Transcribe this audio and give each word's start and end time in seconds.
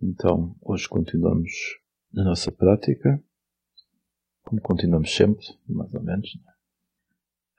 Então, 0.00 0.54
hoje 0.62 0.88
continuamos 0.88 1.50
na 2.12 2.22
nossa 2.22 2.52
prática, 2.52 3.20
como 4.44 4.60
continuamos 4.60 5.12
sempre, 5.12 5.44
mais 5.68 5.92
ou 5.92 6.00
menos. 6.00 6.28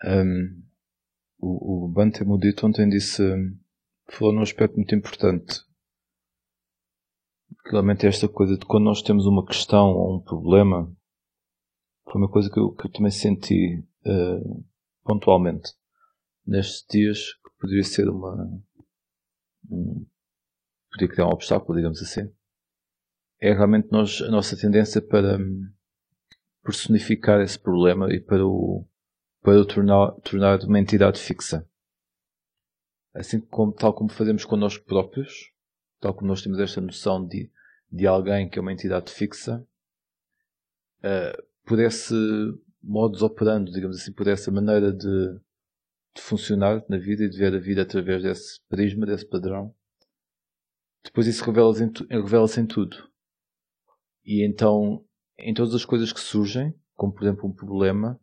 Um, 0.06 0.64
o, 1.38 1.86
o 1.86 1.88
Bante 1.90 2.24
Mudito 2.24 2.66
ontem 2.66 2.88
disse, 2.88 3.22
falou 4.08 4.34
num 4.34 4.42
aspecto 4.42 4.78
muito 4.78 4.96
importante. 4.96 5.60
Realmente 7.66 8.08
esta 8.08 8.30
coisa 8.30 8.58
de 8.58 8.66
quando 8.66 8.86
nós 8.86 9.02
temos 9.02 9.26
uma 9.26 9.46
questão 9.46 9.88
ou 9.90 10.16
um 10.16 10.22
problema, 10.22 10.90
foi 12.06 12.22
uma 12.22 12.32
coisa 12.32 12.50
que 12.50 12.58
eu, 12.58 12.72
que 12.72 12.88
eu 12.88 12.92
também 12.92 13.12
senti 13.12 13.84
uh, 14.06 14.66
pontualmente 15.04 15.74
nestes 16.48 16.86
dias, 16.90 17.34
que 17.34 17.50
poderia 17.60 17.84
ser 17.84 18.08
uma, 18.08 18.64
um, 19.70 20.08
podia 20.92 21.08
criar 21.08 21.28
um 21.28 21.32
obstáculo, 21.32 21.78
digamos 21.78 22.02
assim, 22.02 22.32
é 23.40 23.54
realmente 23.54 23.90
nós, 23.92 24.22
a 24.22 24.30
nossa 24.30 24.58
tendência 24.58 25.02
para 25.02 25.38
hum, 25.38 25.72
personificar 26.64 27.42
esse 27.42 27.58
problema 27.58 28.14
e 28.14 28.20
para 28.20 28.46
o, 28.46 28.86
para 29.42 29.60
o 29.60 29.66
tornar, 29.66 30.12
tornar 30.22 30.60
uma 30.64 30.80
entidade 30.80 31.20
fixa. 31.20 31.68
Assim 33.14 33.40
como, 33.40 33.72
tal 33.72 33.94
como 33.94 34.12
fazemos 34.12 34.46
connosco 34.46 34.86
próprios, 34.86 35.52
tal 36.00 36.14
como 36.14 36.28
nós 36.28 36.42
temos 36.42 36.60
esta 36.60 36.82
noção 36.82 37.26
de, 37.26 37.50
de 37.92 38.06
alguém 38.06 38.50
que 38.50 38.60
é 38.60 38.62
uma 38.62 38.74
entidade 38.74 39.12
fixa, 39.12 39.66
uh, 41.00 41.44
por 41.66 41.80
esse 41.80 42.14
modus 42.82 43.22
operandi, 43.22 43.72
digamos 43.72 43.98
assim, 43.98 44.12
por 44.12 44.28
essa 44.28 44.52
maneira 44.52 44.92
de, 44.92 45.40
de 46.16 46.22
funcionar 46.22 46.84
na 46.90 46.98
vida 46.98 47.24
e 47.24 47.30
de 47.30 47.38
ver 47.38 47.54
a 47.54 47.60
vida 47.60 47.82
através 47.82 48.22
desse 48.24 48.60
prisma, 48.68 49.06
desse 49.06 49.28
padrão, 49.28 49.74
depois 51.04 51.28
isso 51.28 51.44
revela-se 51.44 51.84
em, 51.84 51.92
revela 52.10 52.48
em 52.58 52.66
tudo. 52.66 52.98
E 54.26 54.46
então, 54.46 55.04
em 55.38 55.54
todas 55.54 55.74
as 55.74 55.86
coisas 55.86 56.12
que 56.12 56.20
surgem, 56.20 56.74
como 56.94 57.14
por 57.14 57.24
exemplo 57.24 57.48
um 57.48 57.54
problema, 57.54 58.20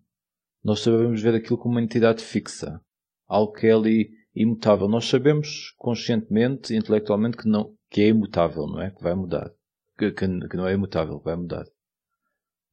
nós 0.63 0.81
sabemos 0.81 1.23
ver 1.23 1.35
aquilo 1.35 1.59
como 1.59 1.75
uma 1.75 1.83
entidade 1.83 2.23
fixa. 2.23 2.81
Algo 3.27 3.53
que 3.53 3.67
é 3.67 3.73
ali 3.73 4.11
imutável. 4.35 4.89
Nós 4.89 5.07
sabemos 5.07 5.73
conscientemente, 5.79 6.75
intelectualmente, 6.75 7.37
que, 7.37 7.49
não, 7.49 7.75
que 7.91 8.03
é 8.03 8.09
imutável, 8.09 8.67
não 8.67 8.81
é? 8.81 8.91
Que 8.91 9.03
vai 9.03 9.15
mudar. 9.15 9.51
Que, 9.99 10.13
que, 10.13 10.27
que 10.27 10.57
não 10.57 10.67
é 10.67 10.75
imutável, 10.75 11.19
que 11.19 11.25
vai 11.25 11.37
mudar. 11.37 11.65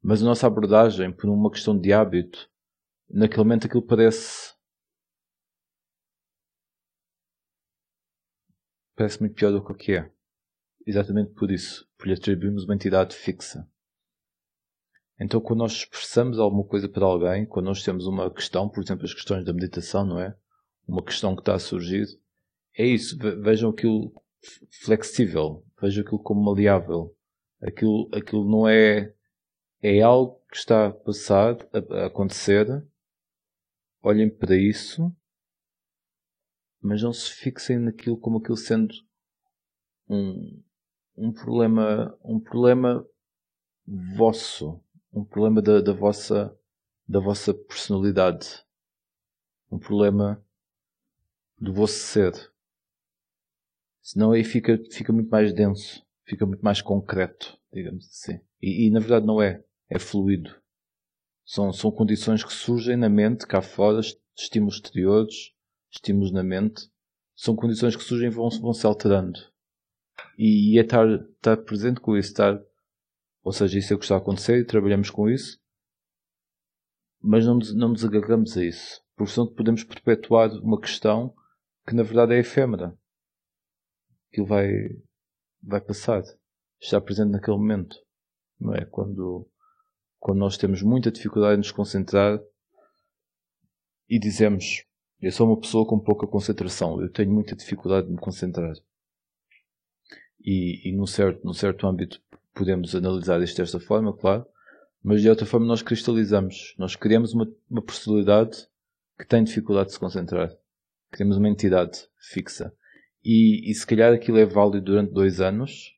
Mas 0.02 0.22
a 0.22 0.26
nossa 0.26 0.46
abordagem, 0.46 1.14
por 1.14 1.30
uma 1.30 1.50
questão 1.50 1.80
de 1.80 1.94
hábito, 1.94 2.50
naquele 3.10 3.44
momento 3.44 3.68
aquilo 3.68 3.82
parece 3.82 4.53
parece 8.96 9.20
muito 9.20 9.36
pior 9.36 9.52
do 9.52 9.64
que 9.64 9.72
o 9.72 9.76
que 9.76 9.94
é. 9.94 10.12
Exatamente 10.86 11.32
por 11.34 11.52
isso, 11.52 11.88
por 11.98 12.08
lhe 12.08 12.14
atribuirmos 12.14 12.66
uma 12.66 12.76
entidade 12.76 13.16
fixa. 13.16 13.68
Então, 15.20 15.40
quando 15.40 15.60
nós 15.60 15.74
expressamos 15.74 16.40
alguma 16.40 16.64
coisa 16.64 16.90
para 16.90 17.06
alguém, 17.06 17.46
quando 17.46 17.68
nós 17.68 17.84
temos 17.84 18.06
uma 18.08 18.30
questão, 18.30 18.68
por 18.68 18.84
exemplo, 18.84 19.06
as 19.06 19.14
questões 19.14 19.46
da 19.46 19.54
meditação, 19.54 20.06
não 20.06 20.20
é? 20.20 20.36
Uma 20.88 21.04
questão 21.04 21.36
que 21.36 21.42
está 21.42 21.56
a 21.56 21.60
surgir, 21.60 22.06
é 22.78 22.86
isso. 22.86 23.18
Vejam 23.18 23.70
aquilo 23.70 24.14
flexível, 24.84 25.64
vejam 25.82 26.04
aquilo 26.04 26.22
como 26.22 26.44
maleável. 26.44 27.16
Aquilo, 27.62 28.10
aquilo 28.14 28.50
não 28.50 28.68
é, 28.68 29.14
é 29.82 30.02
algo 30.02 30.42
que 30.50 30.58
está 30.58 30.88
a 30.88 30.92
passar, 30.92 31.56
a, 31.72 32.02
a 32.02 32.06
acontecer. 32.08 32.68
Olhem 34.02 34.30
para 34.30 34.58
isso 34.58 35.16
mas 36.84 37.02
não 37.02 37.14
se 37.14 37.32
fixem 37.32 37.80
naquilo 37.80 38.18
como 38.18 38.40
aquilo 38.40 38.58
sendo 38.58 38.94
um, 40.10 40.62
um 41.16 41.32
problema, 41.32 42.18
um 42.22 42.40
problema 42.40 43.08
vosso, 44.18 44.84
um 45.14 45.24
problema 45.24 45.62
da, 45.62 45.80
da 45.80 45.94
vossa, 45.94 46.54
da 47.08 47.22
vossa 47.22 47.54
personalidade, 47.54 48.66
um 49.72 49.80
problema 49.80 50.44
do 51.58 51.74
vosso 51.74 51.94
ser. 51.94 52.34
Senão 54.02 54.34
aí 54.34 54.44
fica, 54.44 54.78
fica 54.92 55.14
muito 55.14 55.30
mais 55.30 55.54
denso, 55.54 56.06
fica 56.26 56.46
muito 56.46 56.62
mais 56.62 56.82
concreto, 56.82 57.58
digamos 57.72 58.06
assim. 58.08 58.42
E, 58.62 58.88
e 58.88 58.92
na 58.92 59.00
verdade 59.00 59.26
não 59.26 59.42
é, 59.42 59.64
é 59.90 59.98
fluido. 59.98 60.54
São, 61.46 61.72
são 61.72 61.90
condições 61.90 62.44
que 62.44 62.52
surgem 62.52 62.98
na 62.98 63.08
mente, 63.08 63.48
cá 63.48 63.62
fora, 63.62 64.02
estímulos 64.36 64.76
exteriores, 64.76 65.53
estímulos 65.94 66.32
na 66.32 66.44
mente, 66.44 66.90
são 67.36 67.56
condições 67.56 67.96
que 67.96 68.04
surgem 68.04 68.28
e 68.28 68.32
vão, 68.32 68.50
vão 68.50 68.74
se 68.74 68.86
alterando. 68.86 69.40
E, 70.38 70.78
é 70.78 70.82
estar, 70.82 71.08
estar 71.08 71.58
presente 71.58 72.00
com 72.00 72.18
isso, 72.18 72.30
estar, 72.30 72.60
ou 73.44 73.52
seja, 73.52 73.78
isso 73.78 73.94
é 73.94 73.96
o 73.96 74.00
que 74.00 74.06
está 74.06 74.16
a 74.16 74.18
acontecer 74.18 74.60
e 74.60 74.66
trabalhamos 74.66 75.10
com 75.10 75.30
isso, 75.30 75.60
mas 77.22 77.46
não, 77.46 77.58
não 77.76 77.90
nos 77.90 78.04
agarramos 78.04 78.58
a 78.58 78.64
isso. 78.64 79.02
Porque 79.16 79.32
senão 79.32 79.48
podemos 79.48 79.84
perpetuar 79.84 80.52
uma 80.62 80.80
questão 80.80 81.34
que 81.88 81.96
na 81.96 82.04
verdade 82.04 82.34
é 82.34 82.40
efêmera. 82.40 82.98
Aquilo 84.30 84.48
vai, 84.48 84.68
vai 85.62 85.80
passar. 85.80 86.24
Está 86.82 87.00
presente 87.00 87.32
naquele 87.32 87.58
momento. 87.58 87.96
Não 88.60 88.74
é? 88.74 88.86
Quando, 88.86 89.48
quando 90.20 90.40
nós 90.40 90.58
temos 90.58 90.82
muita 90.82 91.12
dificuldade 91.12 91.56
em 91.56 91.58
nos 91.58 91.72
concentrar 91.72 92.40
e 94.10 94.20
dizemos 94.20 94.84
eu 95.24 95.32
sou 95.32 95.48
uma 95.48 95.58
pessoa 95.58 95.88
com 95.88 95.98
pouca 95.98 96.28
concentração. 96.28 97.02
Eu 97.02 97.10
tenho 97.10 97.32
muita 97.32 97.56
dificuldade 97.56 98.08
de 98.08 98.14
me 98.14 98.20
concentrar. 98.20 98.74
E, 100.42 100.90
e 100.90 100.92
num, 100.92 101.08
certo, 101.08 101.46
num 101.46 101.54
certo 101.54 101.88
âmbito 101.88 102.22
podemos 102.54 102.94
analisar 102.94 103.42
isto 103.42 103.56
desta 103.56 103.80
forma, 103.80 104.12
claro. 104.16 104.46
Mas 105.02 105.22
de 105.22 105.30
outra 105.30 105.46
forma 105.46 105.66
nós 105.66 105.82
cristalizamos. 105.82 106.76
Nós 106.78 106.98
criamos 106.98 107.34
uma, 107.34 107.50
uma 107.70 107.82
personalidade 107.82 108.68
que 109.18 109.26
tem 109.26 109.46
dificuldade 109.46 109.88
de 109.88 109.94
se 109.94 110.00
concentrar. 110.00 110.54
Criamos 111.10 111.38
uma 111.38 111.48
entidade 111.48 112.06
fixa. 112.18 112.76
E, 113.24 113.72
e 113.72 113.74
se 113.74 113.88
calhar 113.88 114.14
aquilo 114.14 114.38
é 114.38 114.46
válido 114.46 114.82
durante 114.82 115.14
dois 115.14 115.40
anos, 115.40 115.98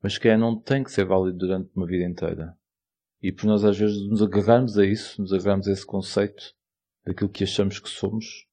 mas 0.00 0.16
que 0.16 0.36
não 0.36 0.56
tem 0.56 0.84
que 0.84 0.92
ser 0.92 1.04
válido 1.04 1.38
durante 1.38 1.70
uma 1.74 1.86
vida 1.86 2.04
inteira. 2.04 2.56
E 3.22 3.30
por 3.30 3.46
nós 3.46 3.64
às 3.64 3.78
vezes 3.78 4.02
nos 4.08 4.20
agarrarmos 4.20 4.76
a 4.76 4.84
isso, 4.84 5.20
nos 5.20 5.32
agarrarmos 5.32 5.68
a 5.68 5.72
esse 5.72 5.86
conceito 5.86 6.54
daquilo 7.04 7.30
que 7.30 7.44
achamos 7.44 7.78
que 7.78 7.88
somos, 7.88 8.46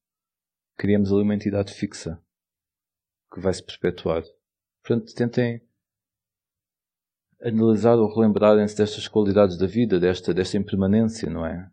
criamos 0.76 1.12
ali 1.12 1.22
uma 1.22 1.34
entidade 1.34 1.72
fixa 1.72 2.22
que 3.32 3.40
vai 3.40 3.52
se 3.52 3.62
perpetuar. 3.62 4.22
Portanto, 4.82 5.14
tentem 5.14 5.60
analisar 7.42 7.96
ou 7.96 8.14
relembrarem-se 8.14 8.76
destas 8.76 9.08
qualidades 9.08 9.58
da 9.58 9.66
vida, 9.66 9.98
desta, 9.98 10.32
desta 10.32 10.56
impermanência, 10.56 11.28
não 11.28 11.44
é? 11.44 11.70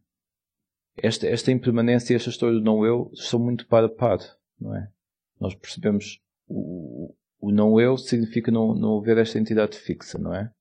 Esta, 0.96 1.28
esta 1.28 1.52
impermanência 1.52 2.14
e 2.14 2.16
esta 2.16 2.30
história 2.30 2.58
do 2.58 2.64
não-eu 2.64 3.12
são 3.14 3.40
muito 3.40 3.68
para 3.68 3.88
par, 3.88 4.18
não 4.60 4.76
é? 4.76 4.92
Nós 5.40 5.54
percebemos 5.54 6.20
o, 6.48 7.14
o 7.40 7.52
não-eu 7.52 7.98
significa 7.98 8.52
não, 8.52 8.74
não 8.74 9.00
haver 9.00 9.20
esta 9.20 9.38
entidade 9.38 9.78
fixa, 9.78 10.18
não 10.18 10.34
é? 10.34 10.52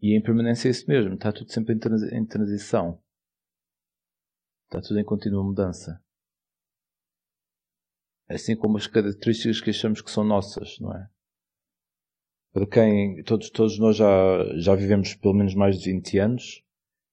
E 0.00 0.14
a 0.14 0.18
impermanência 0.18 0.68
é 0.68 0.70
isso 0.70 0.86
mesmo, 0.88 1.14
está 1.14 1.32
tudo 1.32 1.52
sempre 1.52 1.74
em, 1.74 2.18
em 2.18 2.24
transição. 2.24 3.00
Está 4.64 4.80
tudo 4.80 5.00
em 5.00 5.04
contínua 5.04 5.42
mudança. 5.42 6.00
Assim 8.28 8.54
como 8.54 8.76
as 8.76 8.86
características 8.86 9.60
que 9.60 9.70
achamos 9.70 10.00
que 10.00 10.10
são 10.10 10.22
nossas, 10.22 10.78
não 10.78 10.94
é? 10.94 11.08
Para 12.52 12.66
quem, 12.66 13.22
todos, 13.24 13.50
todos 13.50 13.78
nós 13.78 13.96
já, 13.96 14.06
já 14.56 14.74
vivemos 14.74 15.14
pelo 15.14 15.34
menos 15.34 15.54
mais 15.54 15.78
de 15.78 15.92
20 15.92 16.18
anos 16.18 16.62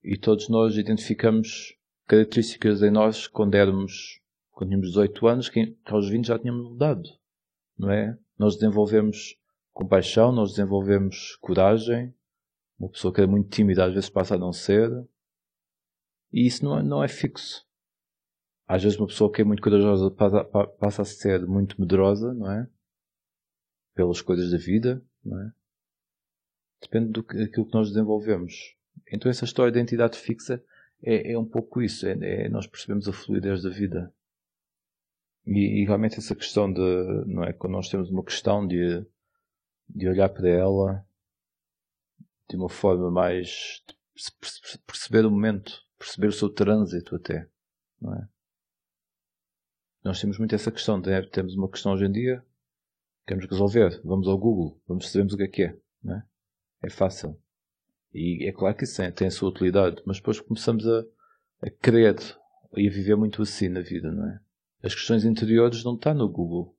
e 0.04 0.18
todos 0.18 0.50
nós 0.50 0.78
identificamos 0.78 1.76
características 2.08 2.82
em 2.82 2.92
nós 2.92 3.28
quando 3.28 3.56
éramos, 3.56 4.22
quando 4.52 4.70
tínhamos 4.70 4.90
18 4.90 5.28
anos, 5.28 5.50
que 5.50 5.76
aos 5.86 6.10
20 6.10 6.28
já 6.28 6.38
tínhamos 6.40 6.70
mudado, 6.72 7.04
não 7.78 7.90
é? 7.90 8.18
Nós 8.38 8.56
desenvolvemos 8.56 9.38
compaixão, 9.74 10.32
nós 10.32 10.52
desenvolvemos 10.52 11.36
coragem, 11.38 12.14
uma 12.78 12.90
pessoa 12.90 13.14
que 13.14 13.22
é 13.22 13.26
muito 13.26 13.50
tímida 13.50 13.86
às 13.86 13.94
vezes 13.94 14.10
passa 14.10 14.36
a 14.36 14.38
não 14.38 14.52
ser. 14.52 14.90
E 16.32 16.46
isso 16.46 16.64
não 16.66 16.80
é, 16.80 16.84
não 16.84 17.04
é 17.04 17.08
fixo. 17.08 17.66
Às 18.68 18.84
vezes 18.84 18.98
uma 18.98 19.08
pessoa 19.08 19.32
que 19.32 19.42
é 19.42 19.46
muito 19.46 19.62
corajosa 19.62 20.12
passa, 20.12 20.44
passa 20.44 21.02
a 21.04 21.06
ser 21.06 21.46
muito 21.46 21.80
medrosa, 21.80 22.34
não 22.34 22.52
é? 22.52 22.68
Pelas 23.94 24.22
coisas 24.22 24.52
da 24.52 24.58
vida, 24.58 25.02
não 25.24 25.40
é? 25.40 25.52
Depende 26.82 27.12
do 27.12 27.24
que, 27.24 27.38
daquilo 27.38 27.66
que 27.66 27.74
nós 27.74 27.90
desenvolvemos. 27.90 28.76
Então 29.12 29.30
essa 29.30 29.46
história 29.46 29.72
de 29.72 29.80
identidade 29.80 30.18
fixa 30.18 30.64
é, 31.02 31.32
é 31.34 31.40
um 31.40 31.46
pouco 31.46 31.82
isso. 31.82 32.06
É, 32.08 32.18
é, 32.22 32.50
nós 32.50 32.68
percebemos 32.68 33.08
a 33.08 33.14
fluidez 33.14 33.64
da 33.64 33.70
vida. 33.70 34.14
E, 35.46 35.82
e, 35.82 35.86
realmente 35.86 36.18
essa 36.18 36.36
questão 36.36 36.72
de, 36.72 36.82
não 37.28 37.44
é? 37.44 37.54
Quando 37.54 37.74
nós 37.74 37.88
temos 37.88 38.10
uma 38.10 38.24
questão 38.24 38.66
de, 38.66 39.06
de 39.88 40.10
olhar 40.10 40.28
para 40.30 40.50
ela 40.50 41.05
de 42.50 42.56
uma 42.56 42.70
forma 42.70 43.10
mais 43.12 43.84
perceber 44.86 45.26
o 45.26 45.32
momento, 45.32 45.82
perceber 45.98 46.28
o 46.28 46.32
seu 46.32 46.50
trânsito 46.50 47.16
até, 47.16 47.50
não 48.02 48.14
é? 48.14 48.28
Nós 50.04 50.22
temos 50.22 50.38
muito 50.38 50.54
essa 50.54 50.72
questão, 50.72 51.02
temos 51.02 51.56
uma 51.56 51.70
questão 51.70 51.94
hoje 51.94 52.06
em 52.06 52.12
dia 52.12 52.46
Queremos 53.26 53.50
resolver. 53.50 54.00
Vamos 54.04 54.28
ao 54.28 54.38
Google. 54.38 54.80
Vamos 54.88 55.10
sabermos 55.10 55.34
o 55.34 55.38
que 55.38 55.44
é 55.44 55.48
que 55.48 55.64
é. 55.64 55.78
Não 56.04 56.16
é? 56.16 56.24
é 56.84 56.90
fácil. 56.90 57.40
E 58.14 58.48
é 58.48 58.52
claro 58.52 58.76
que 58.76 58.84
isso 58.84 59.02
tem, 59.14 59.28
a 59.28 59.32
sua 59.32 59.50
utilidade, 59.50 60.02
mas 60.06 60.18
depois 60.18 60.40
começamos 60.40 60.88
a, 60.88 61.04
a 61.64 61.70
querer 61.70 62.16
e 62.78 62.88
a 62.88 62.92
viver 62.92 63.16
muito 63.16 63.42
assim 63.42 63.68
na 63.68 63.82
vida, 63.82 64.12
não 64.12 64.30
é? 64.30 64.40
As 64.84 64.94
questões 64.94 65.26
interiores 65.26 65.84
não 65.84 65.96
estão 65.96 66.14
no 66.14 66.30
Google. 66.30 66.78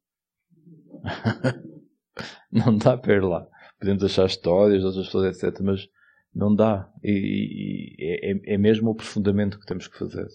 não 2.50 2.78
dá 2.78 2.96
para 2.96 3.14
ir 3.14 3.24
lá. 3.24 3.46
Podemos 3.78 4.02
achar 4.05 4.26
histórias 4.26 4.81
de 4.81 4.87
outras 4.87 5.06
pessoas, 5.06 5.43
etc. 5.43 5.61
Mas 5.61 5.88
não 6.34 6.55
dá. 6.55 6.90
E, 7.02 7.96
e 7.99 8.05
é, 8.05 8.55
é, 8.55 8.58
mesmo 8.58 8.88
o 8.88 8.93
aprofundamento 8.93 9.58
que 9.58 9.67
temos 9.67 9.88
que 9.88 9.99
fazer. 9.99 10.28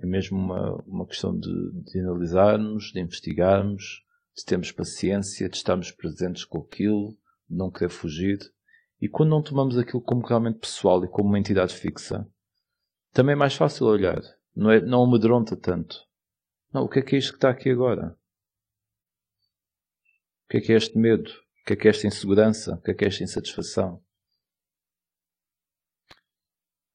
É 0.00 0.06
mesmo 0.06 0.38
uma, 0.38 0.74
uma 0.86 1.06
questão 1.06 1.36
de, 1.38 1.72
de 1.82 2.00
analisarmos, 2.00 2.92
de 2.92 3.00
investigarmos, 3.00 4.04
de 4.36 4.44
termos 4.44 4.70
paciência, 4.70 5.48
de 5.48 5.56
estarmos 5.56 5.90
presentes 5.90 6.44
com 6.44 6.58
aquilo, 6.58 7.16
de 7.48 7.56
não 7.56 7.70
querer 7.70 7.88
fugir. 7.88 8.38
E 9.00 9.08
quando 9.08 9.30
não 9.30 9.42
tomamos 9.42 9.78
aquilo 9.78 10.02
como 10.02 10.26
realmente 10.26 10.58
pessoal 10.58 11.02
e 11.04 11.08
como 11.08 11.28
uma 11.28 11.38
entidade 11.38 11.74
fixa, 11.74 12.26
também 13.12 13.32
é 13.32 13.36
mais 13.36 13.54
fácil 13.54 13.86
olhar. 13.86 14.20
Não, 14.54 14.70
é, 14.70 14.80
não 14.80 15.02
amedronta 15.02 15.56
tanto. 15.56 16.06
Não, 16.72 16.84
o 16.84 16.88
que 16.88 16.98
é 16.98 17.02
que 17.02 17.16
é 17.16 17.18
isto 17.18 17.32
que 17.32 17.38
está 17.38 17.50
aqui 17.50 17.70
agora? 17.70 18.16
O 20.44 20.48
que 20.50 20.58
é 20.58 20.60
que 20.60 20.72
é 20.72 20.76
este 20.76 20.98
medo? 20.98 21.30
Que 21.66 21.74
que 21.74 21.88
é 21.88 21.90
insegurança? 21.90 22.80
Que 22.84 22.92
é 22.92 22.94
que 22.94 23.04
é 23.04 23.08
insatisfação? 23.08 24.00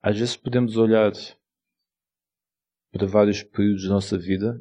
Às 0.01 0.18
vezes 0.18 0.38
podemos 0.38 0.77
olhar 0.77 1.12
para 2.89 3.06
vários 3.06 3.44
períodos 3.44 3.83
da 3.83 3.89
nossa 3.89 4.18
vida 4.18 4.59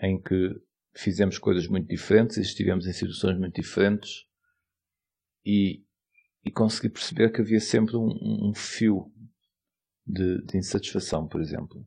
em 0.00 0.22
que 0.22 0.54
fizemos 0.94 1.38
coisas 1.38 1.66
muito 1.66 1.88
diferentes 1.88 2.36
e 2.36 2.42
estivemos 2.42 2.86
em 2.86 2.92
situações 2.92 3.36
muito 3.36 3.60
diferentes 3.60 4.26
e, 5.44 5.84
e 6.44 6.50
perceber 6.88 7.32
que 7.32 7.40
havia 7.40 7.60
sempre 7.60 7.96
um, 7.96 8.48
um 8.50 8.54
fio 8.54 9.12
de, 10.06 10.40
de, 10.44 10.56
insatisfação, 10.56 11.26
por 11.26 11.40
exemplo. 11.40 11.84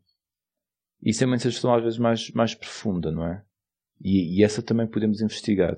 Isso 1.01 1.23
é 1.23 1.25
uma 1.25 1.37
insatisfação 1.37 1.73
às 1.73 1.83
vezes 1.83 1.97
mais, 1.99 2.31
mais 2.31 2.53
profunda, 2.53 3.11
não 3.11 3.25
é? 3.25 3.45
E, 4.01 4.37
e 4.37 4.43
essa 4.43 4.61
também 4.61 4.87
podemos 4.87 5.21
investigar. 5.21 5.75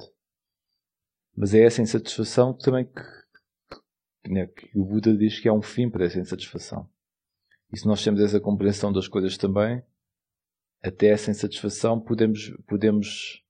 Mas 1.35 1.53
é 1.53 1.63
essa 1.63 1.81
insatisfação 1.81 2.53
também 2.53 2.85
que, 2.85 4.29
né, 4.29 4.47
que 4.47 4.77
o 4.77 4.85
Buda 4.85 5.15
diz 5.15 5.39
que 5.39 5.47
há 5.47 5.53
um 5.53 5.61
fim 5.61 5.89
para 5.89 6.05
essa 6.05 6.19
insatisfação. 6.19 6.89
E 7.71 7.77
se 7.77 7.87
nós 7.87 8.03
temos 8.03 8.19
essa 8.21 8.39
compreensão 8.39 8.91
das 8.91 9.07
coisas 9.07 9.37
também, 9.37 9.81
até 10.83 11.07
essa 11.07 11.31
insatisfação 11.31 11.99
podemos, 11.99 12.51
podemos 12.67 13.43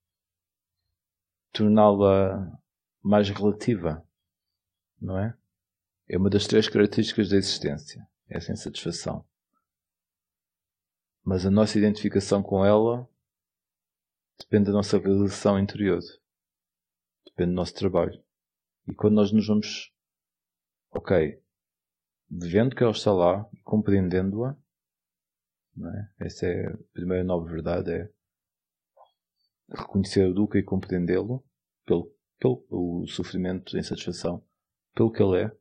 torná-la 1.52 2.60
mais 3.02 3.30
relativa, 3.30 4.06
não 5.02 5.18
é? 5.18 5.36
É 6.08 6.18
uma 6.18 6.30
das 6.30 6.46
três 6.46 6.68
características 6.68 7.30
da 7.30 7.38
existência, 7.38 8.06
essa 8.30 8.52
insatisfação. 8.52 9.26
Mas 11.24 11.46
a 11.46 11.52
nossa 11.52 11.78
identificação 11.78 12.44
com 12.44 12.66
ela 12.66 13.08
depende 14.38 14.66
da 14.66 14.74
nossa 14.74 14.98
realização 14.98 15.58
interior, 15.58 16.00
depende 17.26 17.52
do 17.52 17.56
nosso 17.56 17.74
trabalho. 17.76 18.24
E 18.88 18.94
quando 18.94 19.16
nós 19.16 19.32
nos 19.32 19.48
vamos 19.48 19.94
ok, 20.92 21.42
vendo 22.30 22.76
que 22.76 22.84
ela 22.84 22.92
está 22.92 23.14
lá, 23.14 23.50
compreendendo-a, 23.64 24.58
é? 25.80 26.26
essa 26.26 26.46
é 26.46 26.68
a 26.68 26.78
primeira 26.94 27.24
nova 27.24 27.46
verdade, 27.46 27.92
é 27.92 28.12
reconhecer 29.70 30.26
o 30.28 30.34
Duca 30.34 30.58
e 30.58 30.64
compreendê-lo 30.64 31.44
pelo, 31.86 32.14
pelo 32.40 32.66
o 32.70 33.08
sofrimento, 33.08 33.76
a 33.76 33.80
insatisfação, 33.80 34.46
pelo 34.94 35.12
que 35.12 35.22
ele 35.22 35.44
é, 35.44 35.58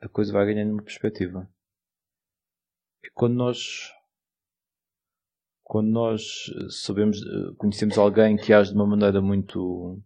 a 0.00 0.08
coisa 0.08 0.32
vai 0.32 0.46
ganhando 0.46 0.72
uma 0.72 0.82
perspectiva. 0.82 1.48
E 3.04 3.10
quando 3.10 3.34
nós 3.34 3.92
quando 5.70 5.86
nós 5.86 6.52
sabemos, 6.68 7.20
conhecemos 7.56 7.96
alguém 7.96 8.36
que 8.36 8.52
age 8.52 8.70
de 8.72 8.76
uma 8.76 8.88
maneira 8.88 9.22
muito 9.22 10.02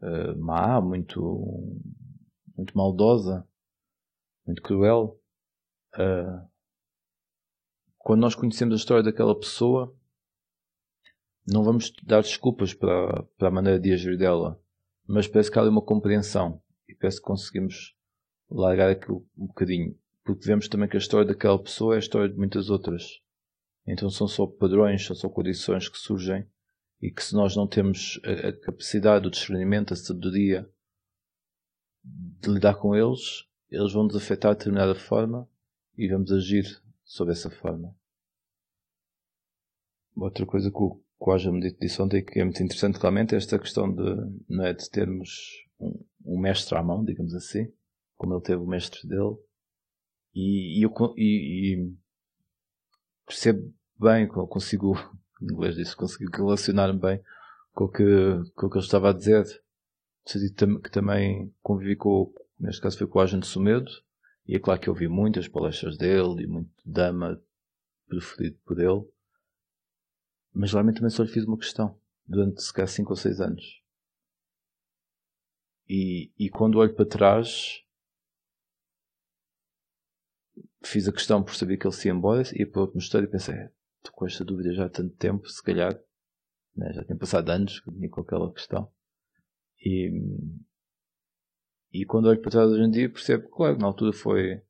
uh, 0.00 0.36
má, 0.36 0.80
muito 0.80 1.80
muito 2.56 2.76
maldosa, 2.76 3.46
muito 4.44 4.60
cruel. 4.60 5.20
Uh, 5.94 6.50
quando 7.96 8.22
nós 8.22 8.34
conhecemos 8.34 8.74
a 8.74 8.76
história 8.76 9.04
daquela 9.04 9.38
pessoa, 9.38 9.96
não 11.46 11.62
vamos 11.62 11.92
dar 12.02 12.20
desculpas 12.20 12.74
para, 12.74 13.22
para 13.38 13.46
a 13.46 13.52
maneira 13.52 13.78
de 13.78 13.92
agir 13.92 14.18
dela, 14.18 14.60
mas 15.06 15.28
parece 15.28 15.48
que 15.48 15.60
há 15.60 15.62
ali 15.62 15.70
uma 15.70 15.80
compreensão 15.80 16.60
e 16.88 16.94
parece 16.96 17.18
que 17.18 17.26
conseguimos 17.28 17.94
largar 18.50 18.90
aquilo 18.90 19.24
um 19.38 19.46
bocadinho, 19.46 19.96
porque 20.24 20.44
vemos 20.44 20.66
também 20.66 20.88
que 20.88 20.96
a 20.96 20.98
história 20.98 21.28
daquela 21.28 21.62
pessoa 21.62 21.94
é 21.94 21.96
a 21.98 22.00
história 22.00 22.28
de 22.28 22.36
muitas 22.36 22.68
outras. 22.68 23.22
Então 23.86 24.08
são 24.10 24.28
só 24.28 24.46
padrões, 24.46 25.04
são 25.04 25.16
só 25.16 25.28
condições 25.28 25.88
que 25.88 25.98
surgem 25.98 26.46
e 27.00 27.10
que 27.10 27.22
se 27.22 27.34
nós 27.34 27.56
não 27.56 27.66
temos 27.66 28.20
a, 28.24 28.48
a 28.48 28.52
capacidade, 28.52 29.26
o 29.26 29.30
discernimento, 29.30 29.92
a 29.92 29.96
sabedoria 29.96 30.68
de 32.04 32.50
lidar 32.50 32.74
com 32.74 32.94
eles, 32.94 33.46
eles 33.70 33.92
vão 33.92 34.04
nos 34.04 34.16
afetar 34.16 34.52
de 34.52 34.58
determinada 34.58 34.94
forma 34.94 35.48
e 35.96 36.08
vamos 36.08 36.30
agir 36.32 36.64
sob 37.04 37.32
essa 37.32 37.50
forma. 37.50 37.94
Outra 40.14 40.44
coisa 40.46 40.70
que 40.70 40.76
o 40.76 41.02
Quaja 41.18 41.50
me 41.50 41.72
disse 41.74 42.02
ontem 42.02 42.24
que 42.24 42.38
é 42.40 42.44
muito 42.44 42.62
interessante 42.62 42.98
realmente 42.98 43.34
é 43.34 43.38
esta 43.38 43.58
questão 43.58 43.92
de, 43.92 44.02
não 44.48 44.64
é, 44.64 44.72
de 44.72 44.90
termos 44.90 45.64
um, 45.78 46.04
um, 46.24 46.40
mestre 46.40 46.76
à 46.76 46.82
mão, 46.82 47.04
digamos 47.04 47.34
assim, 47.34 47.72
como 48.16 48.34
ele 48.34 48.42
teve 48.42 48.60
o 48.60 48.66
mestre 48.66 49.08
dele, 49.08 49.36
e, 50.34 50.84
e, 50.84 50.86
e 51.16 51.94
percebo 53.26 53.72
bem, 53.98 54.26
consigo, 54.26 54.94
em 55.40 55.44
inglês 55.52 55.76
disse, 55.76 55.96
consigo 55.96 56.30
relacionar-me 56.36 56.98
bem 56.98 57.22
com 57.72 57.84
o, 57.84 57.88
que, 57.88 58.04
com 58.54 58.66
o 58.66 58.70
que 58.70 58.76
ele 58.76 58.84
estava 58.84 59.10
a 59.10 59.12
dizer, 59.12 59.44
que 60.24 60.90
também 60.90 61.52
convivi 61.62 61.96
com, 61.96 62.32
neste 62.58 62.80
caso 62.80 62.98
foi 62.98 63.06
com 63.06 63.18
o 63.18 63.22
Agente 63.22 63.46
Sumedo, 63.46 63.90
e 64.46 64.56
é 64.56 64.58
claro 64.58 64.80
que 64.80 64.88
eu 64.88 64.94
vi 64.94 65.08
muitas 65.08 65.48
palestras 65.48 65.96
dele 65.96 66.42
e 66.42 66.46
muito 66.46 66.70
dama 66.84 67.40
preferido 68.06 68.58
por 68.64 68.78
ele, 68.78 69.02
mas 70.52 70.72
realmente 70.72 70.96
também 70.96 71.10
só 71.10 71.22
lhe 71.22 71.30
fiz 71.30 71.44
uma 71.44 71.58
questão, 71.58 71.98
durante 72.26 72.62
se 72.62 72.72
calhar 72.72 72.88
5 72.88 73.10
ou 73.10 73.16
6 73.16 73.40
anos. 73.40 73.82
E, 75.88 76.30
e 76.38 76.50
quando 76.50 76.78
olho 76.78 76.94
para 76.94 77.06
trás, 77.06 77.82
fiz 80.84 81.08
a 81.08 81.12
questão 81.12 81.42
por 81.42 81.54
saber 81.54 81.76
que 81.76 81.86
ele 81.86 81.94
se 81.94 82.08
ia 82.08 82.14
embora 82.14 82.42
e 82.54 82.66
para 82.66 82.80
outro 82.80 82.96
mistério 82.96 83.30
pensei, 83.30 83.54
estou 83.98 84.12
com 84.12 84.26
esta 84.26 84.44
dúvida 84.44 84.72
já 84.72 84.86
há 84.86 84.90
tanto 84.90 85.14
tempo, 85.16 85.48
se 85.48 85.62
calhar, 85.62 85.98
né, 86.76 86.92
já 86.92 87.04
tem 87.04 87.16
passado 87.16 87.48
anos 87.50 87.80
que 87.80 87.90
vinha 87.90 88.08
com 88.08 88.20
aquela 88.20 88.52
questão. 88.52 88.90
E, 89.84 90.10
e 91.92 92.04
quando 92.04 92.26
olho 92.26 92.40
para 92.40 92.50
trás 92.50 92.70
hoje 92.70 92.82
em 92.82 92.90
dia 92.90 93.10
percebo 93.10 93.44
que, 93.44 93.50
claro, 93.50 93.78
na 93.78 93.86
altura 93.86 94.12
foi, 94.12 94.62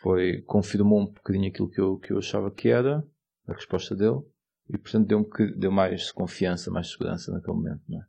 foi, 0.00 0.42
confirmou 0.42 1.00
um 1.00 1.06
bocadinho 1.06 1.48
aquilo 1.48 1.70
que 1.70 1.80
eu, 1.80 1.98
que 1.98 2.12
eu 2.12 2.18
achava 2.18 2.50
que 2.50 2.68
era, 2.68 3.06
a 3.46 3.52
resposta 3.52 3.94
dele, 3.94 4.20
e 4.68 4.78
portanto 4.78 5.06
deu, 5.06 5.18
um 5.18 5.58
deu 5.58 5.72
mais 5.72 6.12
confiança, 6.12 6.70
mais 6.70 6.90
segurança 6.90 7.32
naquele 7.32 7.56
momento, 7.56 7.82
não 7.88 8.00
é? 8.00 8.06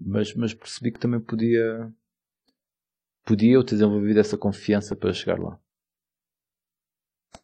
Mas, 0.00 0.34
mas 0.34 0.52
percebi 0.52 0.90
que 0.90 0.98
também 0.98 1.20
podia, 1.20 1.92
podia 3.24 3.52
eu 3.52 3.64
ter 3.64 3.76
desenvolvido 3.76 4.18
essa 4.18 4.36
confiança 4.36 4.96
para 4.96 5.12
chegar 5.12 5.38
lá. 5.38 5.58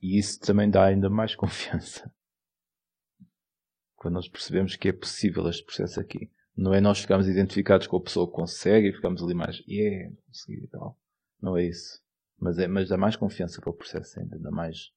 E 0.00 0.18
isso 0.18 0.40
também 0.40 0.70
dá 0.70 0.85
ainda 0.85 1.09
mais 1.09 1.35
confiança. 1.37 2.12
Quando 3.97 4.14
nós 4.14 4.28
percebemos 4.28 4.76
que 4.76 4.88
é 4.88 4.92
possível 4.92 5.49
este 5.49 5.64
processo 5.64 6.00
aqui. 6.00 6.30
Não 6.56 6.75
é 6.75 6.80
nós 6.80 7.00
ficarmos 7.00 7.28
identificados 7.28 7.87
com 7.87 7.97
a 7.97 8.02
pessoa 8.02 8.26
que 8.26 8.35
consegue 8.35 8.88
e 8.88 8.92
ficamos 8.92 9.23
ali 9.23 9.35
mais, 9.35 9.61
yeah, 9.66 10.14
consegui 10.26 10.64
e 10.64 10.68
tal. 10.68 10.99
Não 11.40 11.56
é 11.56 11.64
isso. 11.64 12.02
Mas, 12.38 12.59
é, 12.59 12.66
mas 12.66 12.88
dá 12.88 12.97
mais 12.97 13.16
confiança 13.16 13.61
para 13.61 13.70
o 13.70 13.75
processo 13.75 14.18
ainda, 14.18 14.38
dá 14.38 14.50
mais 14.50 14.92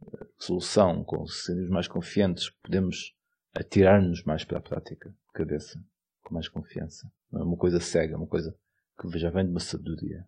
uh, 0.00 0.26
solução, 0.38 1.04
com, 1.04 1.26
sermos 1.26 1.68
mais 1.68 1.88
confiantes, 1.88 2.50
podemos 2.50 3.14
atirar-nos 3.54 4.22
mais 4.22 4.44
para 4.44 4.58
a 4.58 4.62
prática, 4.62 5.10
de 5.10 5.32
cabeça, 5.32 5.82
com 6.22 6.34
mais 6.34 6.48
confiança. 6.48 7.10
Não 7.30 7.40
é 7.40 7.44
uma 7.44 7.56
coisa 7.56 7.80
cega, 7.80 8.14
é 8.14 8.16
uma 8.16 8.26
coisa 8.26 8.56
que 9.00 9.18
já 9.18 9.30
vem 9.30 9.44
de 9.44 9.50
uma 9.50 9.60
sabedoria. 9.60 10.26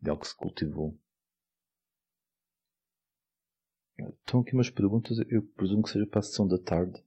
De 0.00 0.10
algo 0.10 0.22
que 0.22 0.28
se 0.28 0.36
cultivou. 0.36 0.98
Estão 3.98 4.40
aqui 4.40 4.52
umas 4.52 4.68
perguntas, 4.68 5.18
eu 5.30 5.42
presumo 5.42 5.82
que 5.82 5.88
seja 5.90 6.06
para 6.06 6.20
a 6.20 6.22
sessão 6.22 6.46
da 6.46 6.58
tarde. 6.58 7.02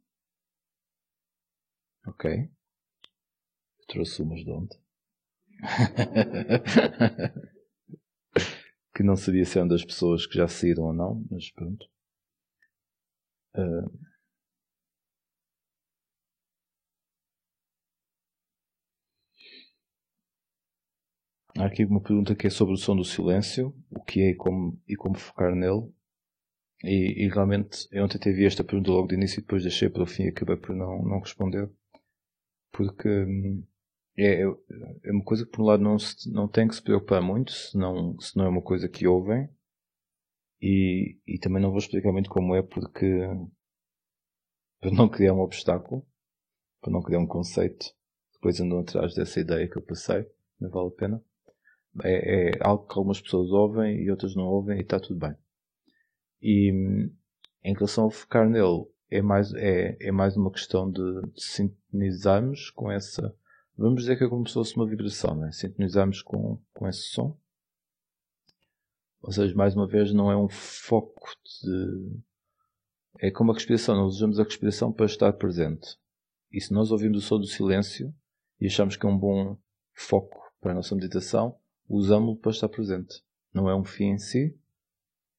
Ok. 2.08 2.32
Eu 2.32 2.50
trouxe 3.88 4.22
umas 4.24 4.44
de 4.44 4.52
onde? 4.52 4.76
que 8.96 9.04
não 9.04 9.16
sabia 9.16 9.46
se 9.46 9.58
eram 9.58 9.68
das 9.68 9.86
pessoas 9.86 10.26
que 10.26 10.36
já 10.36 10.48
saíram 10.48 10.86
ou 10.86 10.94
não, 10.94 11.24
mas 11.30 11.52
pronto. 11.52 11.86
Uh... 13.56 14.10
Há 21.58 21.66
aqui 21.66 21.84
uma 21.86 22.02
pergunta 22.02 22.36
que 22.36 22.48
é 22.48 22.50
sobre 22.50 22.74
o 22.74 22.78
som 22.78 22.96
do 22.96 23.04
silêncio, 23.04 23.76
o 23.92 24.02
que 24.04 24.22
é 24.22 24.30
e 24.32 24.36
como, 24.36 24.80
e 24.88 24.96
como 24.96 25.18
focar 25.18 25.54
nele. 25.54 25.92
E, 26.84 27.26
e 27.26 27.30
realmente, 27.30 27.88
eu 27.92 28.06
ontem 28.06 28.18
teve 28.18 28.46
esta 28.46 28.64
pergunta 28.64 28.92
logo 28.92 29.08
de 29.08 29.16
início 29.16 29.40
e 29.40 29.42
depois 29.42 29.64
deixei 29.64 29.90
para 29.90 30.04
o 30.04 30.08
fim 30.08 30.24
e 30.24 30.30
acabei 30.30 30.56
por 30.56 30.76
não, 30.76 31.02
não 31.04 31.20
responder. 31.20 31.70
Porque 32.72 33.10
hum, 33.10 33.64
é, 34.18 34.44
é 34.44 35.12
uma 35.12 35.24
coisa 35.24 35.46
que, 35.46 35.52
por 35.52 35.62
um 35.62 35.66
lado, 35.66 35.84
não, 35.84 35.98
se, 36.00 36.32
não 36.32 36.48
tem 36.48 36.68
que 36.68 36.76
se 36.76 36.82
preocupar 36.82 37.22
muito, 37.22 37.52
se 37.52 37.78
não, 37.78 38.20
se 38.20 38.36
não 38.38 38.46
é 38.46 38.50
uma 38.50 38.62
coisa 38.62 38.88
que 38.88 39.08
ouvem. 39.08 39.50
E, 40.62 41.18
e 41.26 41.40
também 41.40 41.62
não 41.62 41.70
vou 41.70 41.80
explicar 41.80 42.12
muito 42.12 42.30
como 42.30 42.54
é, 42.54 42.62
porque 42.62 43.06
para 44.80 44.92
não 44.92 45.10
criar 45.10 45.34
um 45.34 45.40
obstáculo, 45.40 46.06
para 46.82 46.92
não 46.92 47.02
criar 47.02 47.20
um 47.20 47.28
conceito, 47.28 47.94
depois 48.34 48.60
andam 48.60 48.80
atrás 48.80 49.14
dessa 49.14 49.40
ideia 49.40 49.70
que 49.70 49.78
eu 49.78 49.82
passei, 49.82 50.26
não 50.60 50.70
vale 50.70 50.88
a 50.88 50.92
pena. 50.92 51.24
É, 52.04 52.50
é 52.50 52.52
algo 52.62 52.88
que 52.88 52.98
algumas 52.98 53.22
pessoas 53.22 53.52
ouvem 53.52 54.02
e 54.02 54.12
outras 54.12 54.36
não 54.36 54.46
ouvem 54.46 54.78
e 54.78 54.82
está 54.82 55.00
tudo 55.00 55.20
bem. 55.20 55.36
E 56.42 56.72
em 57.64 57.74
relação 57.74 58.08
a 58.08 58.12
focar 58.12 58.50
nele, 58.50 58.86
é 59.10 59.22
mais, 59.22 59.54
é, 59.54 59.98
é 60.00 60.12
mais 60.12 60.38
uma 60.38 60.52
questão 60.52 60.90
de, 60.90 61.22
de 61.34 61.44
sintonizarmos 61.44 62.70
com 62.72 62.92
essa. 62.92 63.36
Vamos 63.78 64.02
dizer 64.02 64.18
que 64.18 64.24
é 64.24 64.30
como 64.30 64.48
se 64.48 64.54
fosse 64.54 64.76
uma 64.76 64.88
vibração, 64.88 65.36
né? 65.36 65.52
sintonizarmos 65.52 66.22
com, 66.22 66.62
com 66.74 66.88
esse 66.88 67.04
som. 67.10 67.38
Ou 69.22 69.32
seja, 69.32 69.54
mais 69.56 69.76
uma 69.76 69.88
vez, 69.88 70.14
não 70.14 70.32
é 70.32 70.38
um 70.38 70.48
foco 70.48 71.30
de. 71.44 72.20
É 73.20 73.32
como 73.32 73.52
a 73.52 73.54
respiração, 73.54 73.96
nós 73.96 74.16
usamos 74.16 74.40
a 74.40 74.44
respiração 74.44 74.94
para 74.94 75.06
estar 75.06 75.34
presente. 75.34 75.98
E 76.52 76.62
se 76.62 76.74
nós 76.74 76.92
ouvimos 76.92 77.18
o 77.18 77.28
som 77.28 77.38
do 77.38 77.46
silêncio 77.46 78.14
e 78.62 78.68
achamos 78.68 78.96
que 78.96 79.06
é 79.06 79.10
um 79.10 79.18
bom 79.18 79.58
foco 79.94 80.40
para 80.62 80.72
a 80.72 80.76
nossa 80.76 80.96
meditação, 80.96 81.58
usamos-lo 81.88 82.38
para 82.38 82.52
estar 82.52 82.70
presente. 82.70 83.22
Não 83.54 83.70
é 83.70 83.76
um 83.76 83.84
fim 83.84 84.12
em 84.12 84.18
si, 84.18 84.58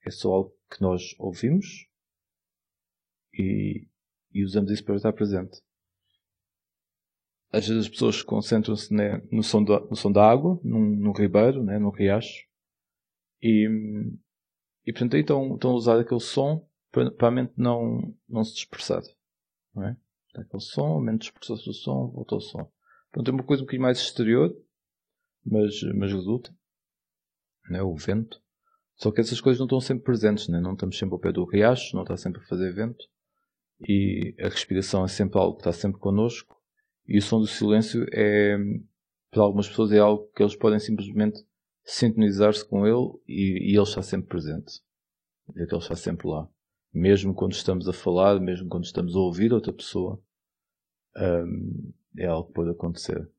é 0.04 0.10
só 0.10 0.32
algo 0.32 0.59
que 0.70 0.80
nós 0.80 1.14
ouvimos 1.18 1.88
e, 3.34 3.88
e 4.32 4.44
usamos 4.44 4.70
isso 4.70 4.84
para 4.84 4.96
estar 4.96 5.12
presente. 5.12 5.60
Às 7.52 7.66
vezes 7.66 7.86
as 7.86 7.88
pessoas 7.88 8.22
concentram-se 8.22 8.94
né, 8.94 9.20
no, 9.30 9.42
som 9.42 9.64
da, 9.64 9.80
no 9.80 9.96
som 9.96 10.12
da 10.12 10.24
água, 10.24 10.60
num, 10.62 10.96
num 10.96 11.12
ribeiro, 11.12 11.64
né, 11.64 11.78
num 11.78 11.90
riacho, 11.90 12.46
e, 13.42 13.68
e 14.86 14.92
portanto 14.92 15.14
aí 15.14 15.22
estão, 15.22 15.54
estão 15.54 15.70
a 15.72 15.74
usar 15.74 15.98
aquele 15.98 16.20
som 16.20 16.68
para, 16.92 17.10
para 17.10 17.28
a 17.28 17.30
mente 17.30 17.52
não, 17.56 18.14
não 18.28 18.44
se 18.44 18.54
dispersar. 18.54 19.02
Não 19.74 19.84
é? 19.84 19.96
Aquele 20.34 20.62
som, 20.62 20.98
a 20.98 21.02
mente 21.02 21.22
dispersou-se 21.22 21.64
do 21.64 21.72
som, 21.72 22.10
voltou 22.12 22.36
ao 22.36 22.42
som. 22.42 22.70
Portanto 23.10 23.28
é 23.28 23.32
uma 23.32 23.44
coisa 23.44 23.62
um 23.62 23.66
bocadinho 23.66 23.82
mais 23.82 23.98
exterior, 23.98 24.54
mas, 25.44 25.82
mas 25.96 26.12
resulta. 26.12 26.54
Né, 27.68 27.82
o 27.82 27.94
vento. 27.96 28.40
Só 29.02 29.10
que 29.10 29.20
essas 29.20 29.40
coisas 29.40 29.58
não 29.58 29.64
estão 29.64 29.80
sempre 29.80 30.04
presentes, 30.04 30.46
né? 30.48 30.60
não 30.60 30.74
estamos 30.74 30.98
sempre 30.98 31.14
ao 31.14 31.18
pé 31.18 31.32
do 31.32 31.44
riacho, 31.46 31.96
não 31.96 32.02
está 32.02 32.18
sempre 32.18 32.42
a 32.42 32.44
fazer 32.44 32.70
vento. 32.74 33.02
E 33.80 34.34
a 34.38 34.44
respiração 34.44 35.02
é 35.02 35.08
sempre 35.08 35.38
algo 35.38 35.54
que 35.54 35.62
está 35.62 35.72
sempre 35.72 35.98
connosco. 35.98 36.54
E 37.08 37.16
o 37.16 37.22
som 37.22 37.40
do 37.40 37.46
silêncio 37.46 38.04
é, 38.12 38.58
para 39.30 39.42
algumas 39.42 39.66
pessoas, 39.66 39.90
é 39.92 39.98
algo 39.98 40.30
que 40.36 40.42
eles 40.42 40.54
podem 40.54 40.78
simplesmente 40.78 41.40
sintonizar-se 41.82 42.62
com 42.68 42.86
ele 42.86 43.10
e, 43.26 43.70
e, 43.70 43.74
ele 43.74 43.82
está 43.82 44.02
sempre 44.02 44.28
presente. 44.28 44.82
É 45.56 45.64
que 45.64 45.74
ele 45.74 45.82
está 45.82 45.96
sempre 45.96 46.28
lá. 46.28 46.46
Mesmo 46.92 47.32
quando 47.34 47.52
estamos 47.52 47.88
a 47.88 47.94
falar, 47.94 48.38
mesmo 48.38 48.68
quando 48.68 48.84
estamos 48.84 49.16
a 49.16 49.18
ouvir 49.18 49.50
outra 49.54 49.72
pessoa, 49.72 50.22
um, 51.16 51.90
é 52.18 52.26
algo 52.26 52.48
que 52.48 52.54
pode 52.54 52.70
acontecer. 52.70 53.30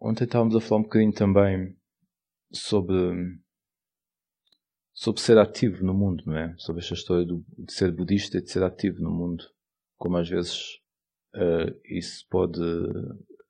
Ontem 0.00 0.24
estávamos 0.24 0.56
a 0.56 0.60
falar 0.60 0.80
um 0.80 0.84
bocadinho 0.84 1.12
também 1.12 1.78
sobre 2.52 3.40
sobre 4.92 5.20
ser 5.22 5.38
ativo 5.38 5.82
no 5.82 5.94
mundo, 5.94 6.22
não 6.26 6.36
é? 6.36 6.54
Sobre 6.58 6.82
esta 6.82 6.92
história 6.92 7.24
do, 7.24 7.42
de 7.56 7.72
ser 7.72 7.90
budista 7.90 8.36
e 8.36 8.42
de 8.42 8.50
ser 8.50 8.62
ativo 8.62 9.00
no 9.00 9.10
mundo. 9.10 9.42
Como 9.96 10.16
às 10.16 10.28
vezes 10.28 10.76
uh, 11.34 11.80
isso 11.84 12.26
pode 12.28 12.60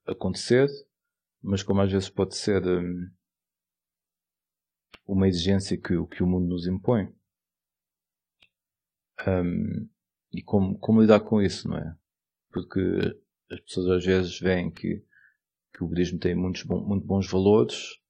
acontecer, 0.07 0.69
mas 1.43 1.63
como 1.63 1.81
às 1.81 1.91
vezes 1.91 2.09
pode 2.09 2.37
ser 2.37 2.65
um, 2.65 3.11
uma 5.07 5.27
exigência 5.27 5.77
que, 5.77 5.95
que 6.07 6.23
o 6.23 6.27
mundo 6.27 6.47
nos 6.47 6.67
impõe. 6.69 7.13
Um, 9.27 9.89
e 10.33 10.43
como, 10.43 10.79
como 10.79 11.03
lidar 11.03 11.21
com 11.21 11.43
isso, 11.43 11.69
não 11.69 11.77
é? 11.77 11.97
Porque 12.51 12.81
as 13.51 13.61
pessoas 13.61 13.99
às 13.99 14.05
vezes 14.05 14.39
veem 14.39 14.71
que, 14.71 15.05
que 15.75 15.83
o 15.83 15.89
budismo 15.89 16.19
tem 16.19 16.35
muitos 16.35 16.63
bons, 16.63 16.87
muito 16.87 17.07
bons 17.07 17.29
valores, 17.29 18.01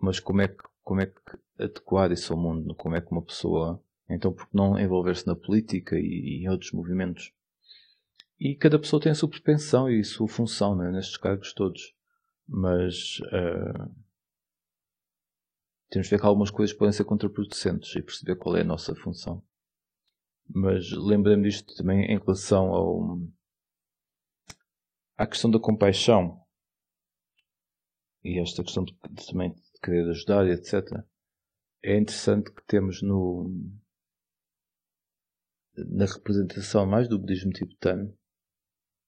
mas 0.00 0.20
como 0.20 0.40
é 0.42 0.48
que, 0.48 0.62
como 0.82 1.00
é 1.00 1.06
que 1.06 1.20
adequar 1.58 2.12
isso 2.12 2.32
ao 2.32 2.38
mundo? 2.38 2.74
Como 2.74 2.94
é 2.94 3.00
que 3.00 3.10
uma 3.10 3.22
pessoa, 3.22 3.82
então, 4.08 4.32
porque 4.32 4.56
não 4.56 4.78
envolver-se 4.78 5.26
na 5.26 5.34
política 5.34 5.98
e, 5.98 6.02
e, 6.02 6.44
em 6.44 6.48
outros 6.48 6.72
movimentos? 6.72 7.32
E 8.38 8.54
cada 8.54 8.78
pessoa 8.78 9.00
tem 9.00 9.12
a 9.12 9.14
sua 9.14 9.30
propensão 9.30 9.90
e 9.90 10.00
a 10.00 10.04
sua 10.04 10.28
função 10.28 10.76
né, 10.76 10.90
nestes 10.90 11.16
cargos 11.16 11.54
todos. 11.54 11.94
Mas 12.46 13.18
uh, 13.20 13.90
temos 15.88 16.06
de 16.06 16.10
ver 16.10 16.20
que 16.20 16.26
algumas 16.26 16.50
coisas 16.50 16.76
podem 16.76 16.92
ser 16.92 17.04
contraproducentes 17.04 17.94
e 17.96 18.02
perceber 18.02 18.36
qual 18.36 18.56
é 18.56 18.60
a 18.60 18.64
nossa 18.64 18.94
função. 18.94 19.42
Mas 20.48 20.92
lembrando 20.92 21.42
disto 21.42 21.74
também 21.74 22.04
em 22.04 22.18
relação 22.18 22.72
ao, 22.72 23.20
à 25.16 25.26
questão 25.26 25.50
da 25.50 25.58
compaixão 25.58 26.40
e 28.22 28.40
esta 28.40 28.62
questão 28.62 28.84
de, 28.84 28.92
de 29.10 29.26
também 29.26 29.54
de 29.76 29.80
querer 29.80 30.08
ajudar 30.10 30.46
etc. 30.48 31.04
É 31.82 31.96
interessante 31.96 32.52
que 32.52 32.64
temos 32.66 33.02
no 33.02 33.50
na 35.76 36.06
representação 36.06 36.86
mais 36.86 37.06
do 37.08 37.18
budismo 37.18 37.52
tibetano 37.52 38.16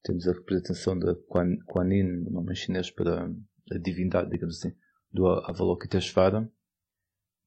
temos 0.03 0.27
a 0.27 0.33
representação 0.33 0.99
da 0.99 1.15
Kuan, 1.15 1.59
Yin, 1.93 2.27
o 2.27 2.31
nome 2.31 2.55
chinês 2.55 2.91
para 2.91 3.27
a 3.71 3.79
divindade, 3.79 4.31
digamos 4.31 4.57
assim, 4.57 4.75
do 5.13 5.27
Avalokiteshvara, 5.27 6.51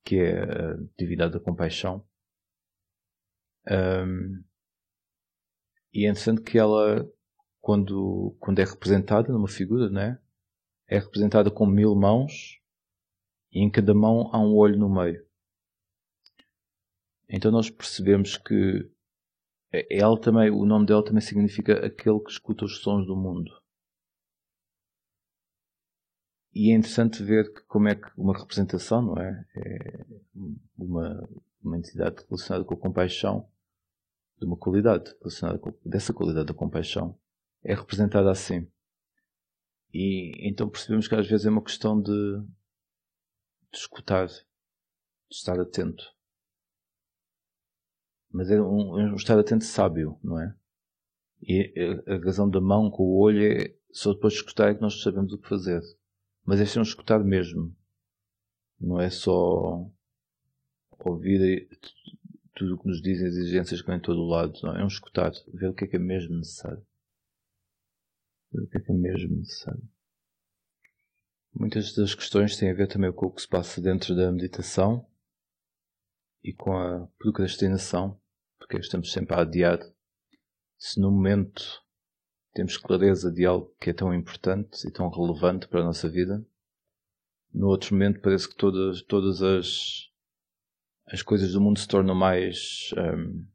que 0.04 0.18
é 0.18 0.44
a 0.44 0.78
divindade 0.98 1.34
da 1.34 1.40
compaixão. 1.40 2.06
Um, 3.68 4.44
e 5.94 6.06
é 6.06 6.10
interessante 6.10 6.42
que 6.42 6.58
ela, 6.58 7.10
quando, 7.60 8.36
quando 8.40 8.60
é 8.60 8.63
representada 8.63 9.32
numa 9.32 9.48
figura, 9.48 9.90
né, 9.90 10.20
é 10.88 11.00
representada 11.00 11.50
com 11.50 11.66
mil 11.66 11.96
mãos 11.96 12.61
e 13.51 13.60
em 13.60 13.70
cada 13.70 13.93
mão 13.93 14.29
há 14.34 14.39
um 14.39 14.55
olho 14.55 14.77
no 14.77 14.89
meio. 14.89 15.25
Então 17.27 17.51
nós 17.51 17.70
percebemos 17.70 18.38
que 18.38 18.89
ela 19.89 20.20
também, 20.20 20.50
o 20.51 20.65
nome 20.65 20.86
dela 20.86 21.03
também 21.03 21.22
significa 21.22 21.86
aquele 21.86 22.20
que 22.20 22.31
escuta 22.31 22.65
os 22.65 22.81
sons 22.81 23.05
do 23.05 23.15
mundo. 23.15 23.51
E 26.53 26.72
é 26.72 26.75
interessante 26.75 27.24
ver 27.24 27.53
que 27.53 27.62
como 27.62 27.88
é 27.88 27.96
que 27.96 28.08
uma 28.17 28.38
representação, 28.38 29.01
não 29.01 29.17
é? 29.17 29.46
é 29.55 30.05
uma, 30.77 31.29
uma 31.63 31.77
entidade 31.77 32.25
relacionada 32.27 32.65
com 32.65 32.74
a 32.74 32.79
compaixão, 32.79 33.50
de 34.38 34.46
uma 34.46 34.58
qualidade 34.58 35.15
relacionada 35.20 35.60
com, 35.60 35.74
dessa 35.86 36.13
qualidade 36.13 36.48
da 36.48 36.53
compaixão, 36.53 37.17
é 37.63 37.74
representada 37.74 38.29
assim. 38.29 38.67
E 39.93 40.50
então 40.50 40.70
percebemos 40.70 41.08
que 41.08 41.15
às 41.15 41.27
vezes 41.27 41.46
é 41.46 41.50
uma 41.50 41.63
questão 41.63 42.01
de, 42.01 42.12
de 43.72 43.78
escutar, 43.78 44.28
de 44.28 44.44
estar 45.32 45.60
atento. 45.60 46.04
Mas 48.30 48.50
é 48.50 48.62
um, 48.62 49.00
é 49.00 49.12
um 49.12 49.16
estar 49.16 49.38
atento 49.38 49.66
sábio, 49.66 50.18
não 50.24 50.40
é? 50.40 50.56
E 51.42 51.74
a, 52.08 52.18
razão 52.24 52.50
da 52.50 52.62
mão 52.62 52.90
com 52.90 53.04
o 53.04 53.20
olho 53.20 53.44
é 53.44 53.75
só 53.92 54.13
depois 54.13 54.34
de 54.34 54.40
escutar 54.40 54.70
é 54.70 54.75
que 54.75 54.82
nós 54.82 55.01
sabemos 55.01 55.34
o 55.34 55.38
que 55.38 55.50
fazer. 55.50 55.82
Mas 56.46 56.60
é 56.60 56.80
um 56.80 56.84
escutar 56.84 57.24
mesmo. 57.24 57.75
Não 58.80 59.00
é 59.00 59.10
só 59.10 59.90
ouvir 61.00 61.68
tudo 62.56 62.75
o 62.75 62.78
que 62.80 62.88
nos 62.88 63.01
dizem 63.01 63.28
as 63.28 63.36
exigências 63.36 63.82
que 63.82 63.88
vêm 63.88 63.98
de 63.98 64.04
todo 64.04 64.20
o 64.20 64.28
lado. 64.28 64.54
Não, 64.63 64.75
é 64.75 64.84
um 64.84 64.88
escutar, 64.88 65.32
ver 65.54 65.70
o 65.70 65.74
que 65.74 65.86
é 65.86 65.88
que 65.88 65.96
é 65.96 66.00
mesmo 66.00 66.38
necessário 66.38 66.86
o 68.54 68.68
que 68.68 68.78
é 68.78 68.82
que 68.82 68.92
é 68.92 68.96
mesmo 68.96 69.38
necessário. 69.38 69.84
Muitas 71.53 71.93
das 71.93 72.15
questões 72.15 72.55
têm 72.55 72.72
a 72.72 72.74
ver 72.74 72.88
também 72.88 73.12
com 73.12 73.25
o 73.25 73.31
que 73.31 73.41
se 73.41 73.48
passa 73.48 73.81
dentro 73.81 74.15
da 74.15 74.31
meditação 74.31 75.05
e 76.43 76.53
com 76.53 76.75
a 76.75 77.08
procrastinação, 77.20 78.20
porque 78.58 78.77
estamos 78.77 79.12
sempre 79.12 79.36
a 79.36 79.41
adiar. 79.41 79.79
Se 80.77 81.00
no 81.00 81.12
momento 81.12 81.84
temos 82.53 82.77
clareza 82.77 83.31
de 83.31 83.46
algo 83.46 83.75
que 83.79 83.89
é 83.89 83.93
tão 83.93 84.13
importante 84.13 84.88
e 84.88 84.91
tão 84.91 85.10
relevante 85.10 85.67
para 85.67 85.81
a 85.81 85.86
nossa 85.86 86.10
vida, 86.10 86.43
no 87.53 87.67
outro 87.67 87.93
momento 87.93 88.22
parece 88.22 88.48
que 88.48 88.55
todas, 88.55 89.01
todas 89.01 89.41
as, 89.41 90.10
as 91.05 91.22
coisas 91.22 91.51
do 91.51 91.60
mundo 91.60 91.79
se 91.79 91.88
tornam 91.88 92.15
mais 92.15 92.91
um, 92.98 93.46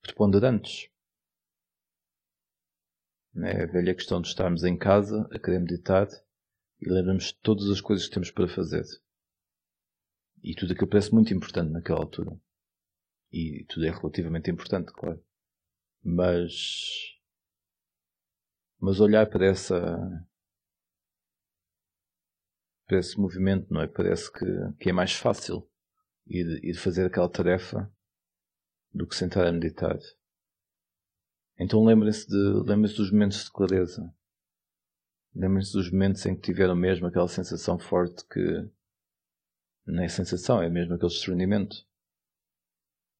preponderantes. 0.00 0.88
Né? 3.34 3.64
A 3.64 3.66
velha 3.66 3.94
questão 3.94 4.20
de 4.20 4.28
estarmos 4.28 4.64
em 4.64 4.76
casa 4.78 5.28
a 5.30 5.38
querer 5.38 5.60
meditar 5.60 6.08
e 6.80 6.88
lembramos 6.88 7.32
todas 7.32 7.68
as 7.68 7.80
coisas 7.80 8.06
que 8.06 8.14
temos 8.14 8.30
para 8.30 8.48
fazer. 8.48 8.84
E 10.42 10.54
tudo 10.54 10.72
aquilo 10.72 10.88
parece 10.88 11.12
muito 11.12 11.34
importante 11.34 11.70
naquela 11.70 12.00
altura. 12.00 12.40
E 13.30 13.64
tudo 13.68 13.86
é 13.86 13.90
relativamente 13.90 14.50
importante, 14.50 14.92
claro. 14.92 15.22
Mas. 16.02 17.18
Mas 18.78 18.98
olhar 18.98 19.28
para 19.28 19.46
essa. 19.46 20.26
para 22.86 22.98
esse 22.98 23.20
movimento, 23.20 23.72
não 23.72 23.82
é? 23.82 23.86
Parece 23.86 24.32
que, 24.32 24.46
que 24.80 24.88
é 24.88 24.92
mais 24.92 25.12
fácil 25.12 25.68
ir, 26.26 26.64
ir 26.64 26.74
fazer 26.74 27.06
aquela 27.06 27.28
tarefa 27.28 27.92
do 28.92 29.06
que 29.06 29.14
sentar 29.14 29.46
a 29.46 29.52
meditar. 29.52 29.98
Então 31.58 31.84
lembrem-se 31.84 32.26
de, 32.26 32.36
lembrem-se 32.64 32.96
dos 32.96 33.12
momentos 33.12 33.44
de 33.44 33.52
clareza. 33.52 34.12
Lembrem-se 35.34 35.72
dos 35.72 35.90
momentos 35.90 36.24
em 36.26 36.34
que 36.34 36.42
tiveram 36.42 36.74
mesmo 36.74 37.06
aquela 37.06 37.28
sensação 37.28 37.78
forte 37.78 38.26
que 38.26 38.68
não 39.86 40.02
é 40.02 40.08
sensação, 40.08 40.62
é 40.62 40.68
mesmo 40.68 40.94
aquele 40.94 41.10
discernimento 41.10 41.76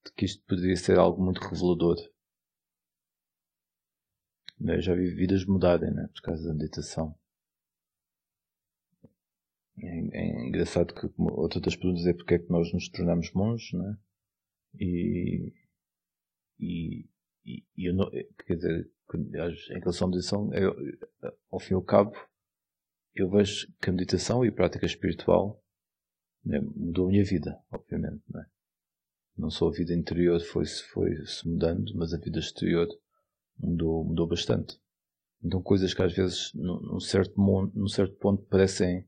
de 0.04 0.12
que 0.12 0.24
isto 0.24 0.42
poderia 0.44 0.76
ser 0.76 0.98
algo 0.98 1.22
muito 1.22 1.40
revelador. 1.40 1.96
Eu 4.60 4.80
já 4.82 4.94
vi 4.94 5.14
vidas 5.14 5.44
mudarem 5.44 5.90
né, 5.92 6.08
por 6.12 6.20
causa 6.22 6.46
da 6.46 6.54
meditação. 6.54 7.18
É, 9.78 10.18
é 10.18 10.46
engraçado 10.46 10.92
que 10.92 11.08
outra 11.16 11.60
das 11.60 11.74
perguntas 11.74 12.06
é 12.06 12.12
porque 12.12 12.34
é 12.34 12.38
que 12.38 12.50
nós 12.50 12.72
nos 12.72 12.88
tornamos 12.88 13.32
monges, 13.32 13.72
né? 13.72 13.98
E, 14.78 15.54
e, 16.58 17.08
e, 17.46 17.64
eu 17.78 17.94
não, 17.94 18.10
quer 18.46 18.56
dizer, 18.56 18.90
em 19.18 19.78
relação 19.78 20.08
à 20.08 20.10
meditação, 20.10 20.52
eu, 20.54 20.74
ao 21.50 21.60
fim 21.60 21.72
e 21.72 21.76
ao 21.76 21.82
cabo, 21.82 22.12
eu 23.14 23.28
vejo 23.30 23.66
que 23.80 23.90
a 23.90 23.92
meditação 23.92 24.44
e 24.44 24.48
a 24.48 24.52
prática 24.52 24.86
espiritual 24.86 25.62
né, 26.44 26.60
mudou 26.60 27.06
a 27.06 27.10
minha 27.10 27.24
vida, 27.24 27.58
obviamente, 27.70 28.22
não 28.28 28.40
é? 28.40 28.46
Não 29.36 29.50
só 29.50 29.68
a 29.68 29.72
vida 29.72 29.94
interior 29.94 30.40
foi, 30.40 30.66
foi 30.66 31.24
se 31.26 31.48
mudando, 31.48 31.94
mas 31.94 32.12
a 32.12 32.18
vida 32.18 32.38
exterior 32.38 32.88
mudou, 33.58 34.04
mudou 34.04 34.26
bastante. 34.26 34.78
Então 35.42 35.62
coisas 35.62 35.94
que 35.94 36.02
às 36.02 36.12
vezes 36.12 36.52
num 36.54 37.00
certo, 37.00 37.34
num 37.74 37.88
certo 37.88 38.14
ponto 38.16 38.42
parecem 38.44 39.02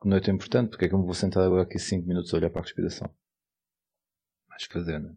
que 0.00 0.08
não 0.08 0.16
é 0.16 0.20
tão 0.20 0.34
importante, 0.34 0.70
porque 0.70 0.86
é 0.86 0.88
que 0.88 0.94
eu 0.94 0.98
me 0.98 1.04
vou 1.04 1.14
sentar 1.14 1.44
agora 1.44 1.62
aqui 1.62 1.78
5 1.78 2.06
minutos 2.06 2.32
a 2.32 2.36
olhar 2.36 2.50
para 2.50 2.60
a 2.60 2.64
respiração? 2.64 3.12
Mais 4.48 4.64
fazer, 4.64 4.98
né? 5.00 5.14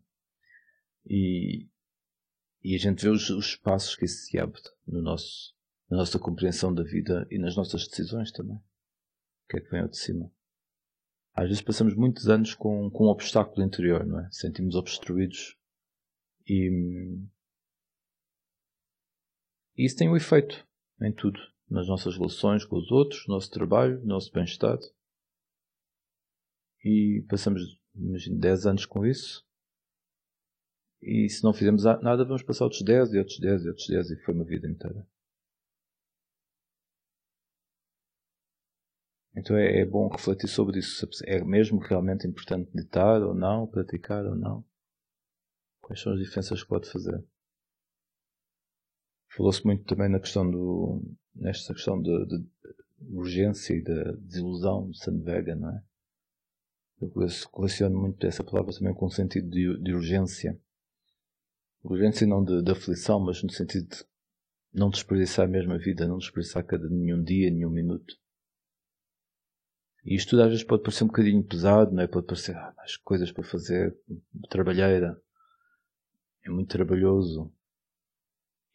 E, 1.05 1.67
e 2.63 2.75
a 2.75 2.77
gente 2.77 3.03
vê 3.03 3.09
os, 3.09 3.29
os 3.29 3.47
espaços 3.47 3.95
que 3.95 4.05
isso 4.05 4.25
se 4.25 4.37
abre 4.37 4.61
no 4.85 5.01
nosso, 5.01 5.55
na 5.89 5.97
nossa 5.97 6.19
compreensão 6.19 6.73
da 6.73 6.83
vida 6.83 7.27
e 7.31 7.37
nas 7.37 7.55
nossas 7.55 7.87
decisões 7.87 8.31
também. 8.31 8.57
O 8.57 8.63
que 9.49 9.57
é 9.57 9.61
que 9.61 9.69
vem 9.69 9.81
ao 9.81 9.87
de 9.87 9.97
cima? 9.97 10.31
Às 11.33 11.47
vezes 11.47 11.61
passamos 11.61 11.95
muitos 11.95 12.27
anos 12.27 12.53
com, 12.53 12.89
com 12.91 13.05
um 13.05 13.09
obstáculo 13.09 13.65
interior, 13.65 14.05
não 14.05 14.19
é? 14.19 14.29
Sentimos 14.31 14.75
obstruídos 14.75 15.57
e, 16.47 16.69
e 19.77 19.85
isso 19.85 19.97
tem 19.97 20.09
um 20.09 20.17
efeito 20.17 20.67
em 21.01 21.11
tudo, 21.11 21.39
nas 21.69 21.87
nossas 21.87 22.15
relações 22.15 22.65
com 22.65 22.75
os 22.75 22.91
outros, 22.91 23.25
no 23.27 23.33
nosso 23.33 23.49
trabalho, 23.49 23.99
no 24.01 24.07
nosso 24.07 24.31
bem-estar. 24.31 24.77
E 26.83 27.25
passamos, 27.29 27.79
imagino, 27.95 28.37
10 28.37 28.65
anos 28.65 28.85
com 28.85 29.05
isso. 29.05 29.45
E 31.01 31.27
se 31.29 31.43
não 31.43 31.53
fizermos 31.53 31.83
nada, 31.83 32.23
vamos 32.23 32.43
passar 32.43 32.65
outros 32.65 32.83
10 32.83 33.13
e 33.13 33.17
outros 33.17 33.39
10 33.39 33.65
e 33.65 33.67
outros 33.69 33.87
10 33.87 34.11
e 34.11 34.15
foi 34.17 34.33
uma 34.33 34.43
vida 34.43 34.69
inteira. 34.69 35.07
Então 39.35 39.57
é, 39.57 39.79
é, 39.79 39.85
bom 39.85 40.09
refletir 40.09 40.47
sobre 40.47 40.79
isso. 40.79 41.07
É 41.25 41.43
mesmo 41.43 41.79
realmente 41.79 42.27
importante 42.27 42.69
meditar 42.73 43.21
ou 43.23 43.33
não, 43.33 43.65
praticar 43.65 44.25
ou 44.25 44.35
não? 44.35 44.63
Quais 45.81 46.01
são 46.01 46.13
as 46.13 46.19
diferenças 46.19 46.61
que 46.61 46.69
pode 46.69 46.89
fazer? 46.89 47.23
Falou-se 49.29 49.65
muito 49.65 49.85
também 49.85 50.09
na 50.09 50.19
questão 50.19 50.49
do, 50.49 51.01
nesta 51.33 51.73
questão 51.73 52.01
de, 52.01 52.25
de 52.25 52.45
urgência 53.09 53.73
e 53.73 53.81
da 53.81 54.11
de 54.11 54.17
desilusão 54.17 54.89
de 54.89 54.97
Sandvega, 54.99 55.55
não 55.55 55.69
é? 55.69 55.83
Eu 57.01 57.11
relaciono 57.55 57.99
muito 57.99 58.27
essa 58.27 58.43
palavra 58.43 58.71
também 58.73 58.93
com 58.93 59.05
o 59.05 59.11
sentido 59.11 59.49
de, 59.49 59.81
de 59.81 59.93
urgência. 59.93 60.59
Urgência 61.83 62.27
não 62.27 62.43
de, 62.43 62.61
de, 62.61 62.71
aflição, 62.71 63.19
mas 63.19 63.41
no 63.43 63.49
sentido 63.49 63.87
de 63.89 64.05
não 64.73 64.89
desperdiçar 64.89 65.47
mesmo 65.47 65.73
a 65.73 65.77
vida, 65.77 66.07
não 66.07 66.17
desperdiçar 66.17 66.63
cada 66.63 66.87
nenhum 66.87 67.23
dia, 67.23 67.49
nenhum 67.49 67.69
minuto. 67.69 68.15
E 70.05 70.15
isto 70.15 70.31
tudo 70.31 70.43
às 70.43 70.49
vezes 70.49 70.63
pode 70.63 70.83
parecer 70.83 71.03
um 71.03 71.07
bocadinho 71.07 71.43
pesado, 71.43 71.91
não 71.91 72.03
é? 72.03 72.07
Pode 72.07 72.27
parecer, 72.27 72.55
ah, 72.55 72.73
mais 72.77 72.97
coisas 72.97 73.31
para 73.31 73.43
fazer, 73.43 73.95
trabalheira, 74.49 75.19
é 76.43 76.49
muito 76.49 76.69
trabalhoso. 76.69 77.51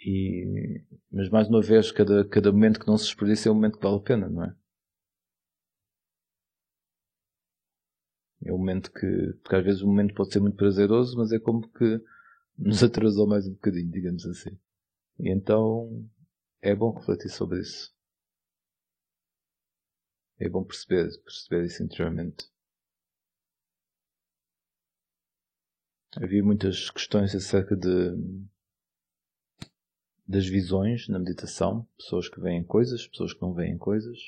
E, 0.01 0.85
mas 1.11 1.29
mais 1.31 1.49
uma 1.49 1.63
vez, 1.63 1.91
cada, 1.91 2.25
cada 2.29 2.53
momento 2.53 2.79
que 2.79 2.87
não 2.87 2.99
se 2.99 3.07
desperdiça 3.07 3.49
é 3.49 3.53
um 3.53 3.55
momento 3.55 3.79
que 3.79 3.83
vale 3.85 3.97
a 3.97 4.01
pena, 4.01 4.29
não 4.29 4.45
é? 4.45 4.55
É 8.45 8.53
um 8.53 8.59
momento 8.59 8.93
que, 8.93 9.33
porque 9.43 9.57
às 9.57 9.65
vezes 9.65 9.83
o 9.83 9.87
momento 9.87 10.15
pode 10.15 10.33
ser 10.33 10.41
muito 10.41 10.57
prazeroso, 10.57 11.17
mas 11.17 11.33
é 11.33 11.39
como 11.39 11.69
que 11.69 12.01
nos 12.59 12.83
atrasou 12.83 13.27
mais 13.27 13.47
um 13.47 13.53
bocadinho, 13.53 13.91
digamos 13.91 14.25
assim. 14.27 14.59
E 15.19 15.31
então 15.31 16.09
é 16.61 16.75
bom 16.75 16.93
refletir 16.93 17.31
sobre 17.31 17.61
isso. 17.61 17.95
É 20.39 20.49
bom 20.49 20.65
perceber, 20.65 21.09
perceber 21.23 21.65
isso 21.65 21.83
interiormente. 21.83 22.51
Havia 26.17 26.43
muitas 26.43 26.91
questões 26.91 27.35
acerca 27.35 27.77
de 27.77 28.47
das 30.27 30.47
visões 30.47 31.09
na 31.09 31.21
meditação, 31.21 31.87
pessoas 31.97 32.29
que 32.29 32.41
veem 32.41 32.65
coisas, 32.65 33.07
pessoas 33.07 33.33
que 33.33 33.41
não 33.41 33.55
veem 33.55 33.79
coisas. 33.79 34.19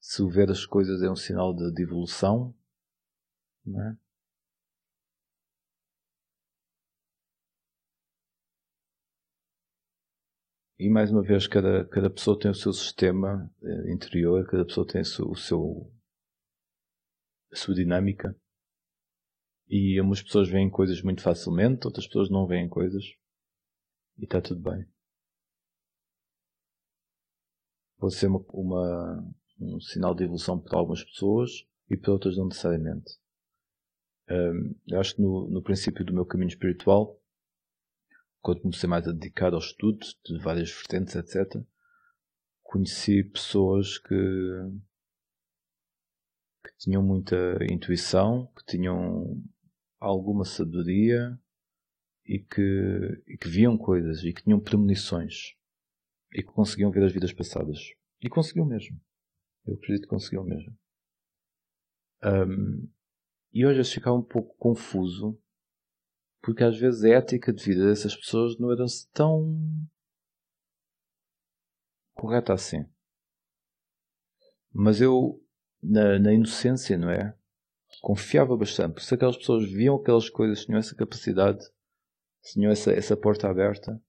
Se 0.00 0.22
o 0.22 0.30
ver 0.30 0.50
as 0.50 0.64
coisas 0.64 1.02
é 1.02 1.10
um 1.10 1.16
sinal 1.16 1.54
de, 1.54 1.70
de 1.72 1.82
evolução, 1.82 2.54
não 3.64 3.82
é? 3.82 3.98
E 10.78 10.90
mais 10.90 11.10
uma 11.10 11.22
vez, 11.22 11.46
cada, 11.46 11.86
cada 11.86 12.10
pessoa 12.10 12.38
tem 12.38 12.50
o 12.50 12.54
seu 12.54 12.70
sistema 12.70 13.50
eh, 13.62 13.92
interior, 13.92 14.46
cada 14.46 14.62
pessoa 14.62 14.86
tem 14.86 15.00
o 15.00 15.34
seu, 15.34 15.90
a 17.50 17.56
sua 17.56 17.74
dinâmica. 17.74 18.36
E 19.68 19.98
umas 20.00 20.22
pessoas 20.22 20.50
veem 20.50 20.68
coisas 20.68 21.00
muito 21.00 21.22
facilmente, 21.22 21.86
outras 21.86 22.06
pessoas 22.06 22.28
não 22.28 22.46
veem 22.46 22.68
coisas. 22.68 23.04
E 24.18 24.24
está 24.24 24.40
tudo 24.40 24.60
bem. 24.60 24.86
Pode 27.98 28.14
ser 28.14 28.26
uma, 28.26 28.44
uma, 28.50 29.34
um 29.58 29.80
sinal 29.80 30.14
de 30.14 30.24
evolução 30.24 30.60
para 30.60 30.78
algumas 30.78 31.02
pessoas 31.02 31.50
e 31.88 31.96
para 31.96 32.12
outras 32.12 32.36
não 32.36 32.48
necessariamente. 32.48 33.12
Um, 34.28 34.74
eu 34.88 35.00
acho 35.00 35.16
que 35.16 35.22
no, 35.22 35.48
no 35.48 35.62
princípio 35.62 36.04
do 36.04 36.12
meu 36.12 36.26
caminho 36.26 36.48
espiritual 36.48 37.18
quando 38.46 38.60
comecei 38.60 38.88
mais 38.88 39.08
a 39.08 39.12
dedicar 39.12 39.52
ao 39.52 39.58
estudo 39.58 40.06
de 40.24 40.38
várias 40.38 40.70
vertentes, 40.70 41.16
etc., 41.16 41.60
conheci 42.62 43.24
pessoas 43.24 43.98
que, 43.98 44.14
que 46.64 46.76
tinham 46.78 47.02
muita 47.02 47.36
intuição, 47.68 48.46
que 48.56 48.64
tinham 48.64 49.42
alguma 49.98 50.44
sabedoria 50.44 51.36
e 52.24 52.38
que, 52.38 53.24
e 53.26 53.36
que 53.36 53.48
viam 53.48 53.76
coisas 53.76 54.22
e 54.22 54.32
que 54.32 54.44
tinham 54.44 54.60
premonições 54.60 55.56
e 56.32 56.40
que 56.40 56.52
conseguiam 56.52 56.92
ver 56.92 57.02
as 57.02 57.12
vidas 57.12 57.32
passadas. 57.32 57.80
E 58.22 58.28
conseguiam 58.28 58.64
mesmo. 58.64 58.96
Eu 59.66 59.74
acredito 59.74 60.02
que 60.02 60.08
conseguiam 60.08 60.44
mesmo. 60.44 60.72
Um, 62.22 62.88
e 63.52 63.66
hoje 63.66 63.80
eu 63.80 63.84
ficava 63.84 64.16
um 64.16 64.22
pouco 64.22 64.56
confuso 64.56 65.36
porque 66.46 66.62
às 66.62 66.78
vezes 66.78 67.02
a 67.02 67.08
ética 67.08 67.52
de 67.52 67.64
vida 67.64 67.88
dessas 67.88 68.14
pessoas 68.14 68.56
não 68.56 68.70
era 68.70 68.84
tão 69.12 69.58
correta 72.14 72.52
assim. 72.52 72.86
Mas 74.72 75.00
eu, 75.00 75.44
na, 75.82 76.20
na 76.20 76.32
inocência, 76.32 76.96
não 76.96 77.10
é? 77.10 77.36
Confiava 78.00 78.56
bastante. 78.56 79.02
Se 79.02 79.12
aquelas 79.12 79.36
pessoas 79.36 79.68
viam 79.68 79.96
aquelas 79.96 80.30
coisas, 80.30 80.64
tinham 80.64 80.78
essa 80.78 80.94
capacidade, 80.94 81.58
tinham 82.52 82.70
essa, 82.70 82.92
essa 82.92 83.16
porta 83.16 83.50
aberta, 83.50 84.00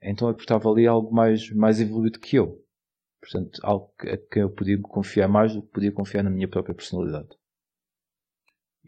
então 0.00 0.28
é 0.28 0.32
porque 0.32 0.44
estava 0.44 0.70
ali 0.70 0.86
algo 0.86 1.12
mais, 1.12 1.50
mais 1.50 1.80
evoluído 1.80 2.20
que 2.20 2.36
eu. 2.36 2.64
Portanto, 3.20 3.58
algo 3.64 3.92
a 4.02 4.16
quem 4.32 4.42
eu 4.42 4.50
podia 4.54 4.80
confiar 4.80 5.26
mais 5.26 5.54
do 5.54 5.62
que 5.62 5.72
podia 5.72 5.90
confiar 5.90 6.22
na 6.22 6.30
minha 6.30 6.46
própria 6.46 6.72
personalidade. 6.74 7.36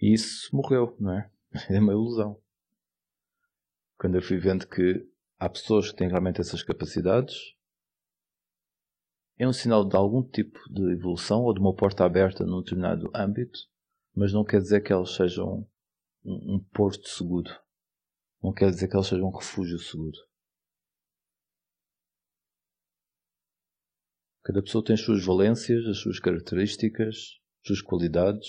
E 0.01 0.15
isso 0.15 0.55
morreu, 0.55 0.97
não 1.01 1.19
é? 1.19 1.29
É 1.69 1.81
uma 1.81 1.93
ilusão 1.93 2.42
quando 4.03 4.17
eu 4.17 4.23
fui 4.23 4.37
vendo 4.37 4.67
que 4.67 5.09
há 5.39 5.49
pessoas 5.49 5.93
que 5.93 5.97
têm 5.97 6.09
realmente 6.09 6.41
essas 6.41 6.61
capacidades 6.61 7.37
é 9.39 9.47
um 9.47 9.53
sinal 9.53 9.89
de 9.89 9.95
algum 9.95 10.29
tipo 10.29 10.59
de 10.69 10.91
evolução 10.91 11.45
ou 11.45 11.55
de 11.55 11.61
uma 11.61 11.73
porta 11.73 12.05
aberta 12.05 12.45
num 12.45 12.63
determinado 12.63 13.09
âmbito, 13.15 13.61
mas 14.13 14.33
não 14.33 14.43
quer 14.43 14.61
dizer 14.61 14.81
que 14.81 14.93
elas 14.93 15.15
sejam 15.15 15.71
um, 16.25 16.57
um 16.57 16.65
porto 16.73 17.07
seguro. 17.07 17.49
Não 18.43 18.53
quer 18.53 18.71
dizer 18.71 18.89
que 18.89 18.97
elas 18.97 19.07
sejam 19.07 19.29
um 19.29 19.37
refúgio 19.37 19.79
seguro. 19.79 20.19
Cada 24.43 24.61
pessoa 24.65 24.85
tem 24.85 24.95
as 24.95 25.01
suas 25.01 25.25
valências, 25.25 25.87
as 25.87 25.99
suas 25.99 26.19
características, 26.19 27.39
as 27.61 27.67
suas 27.69 27.81
qualidades. 27.81 28.49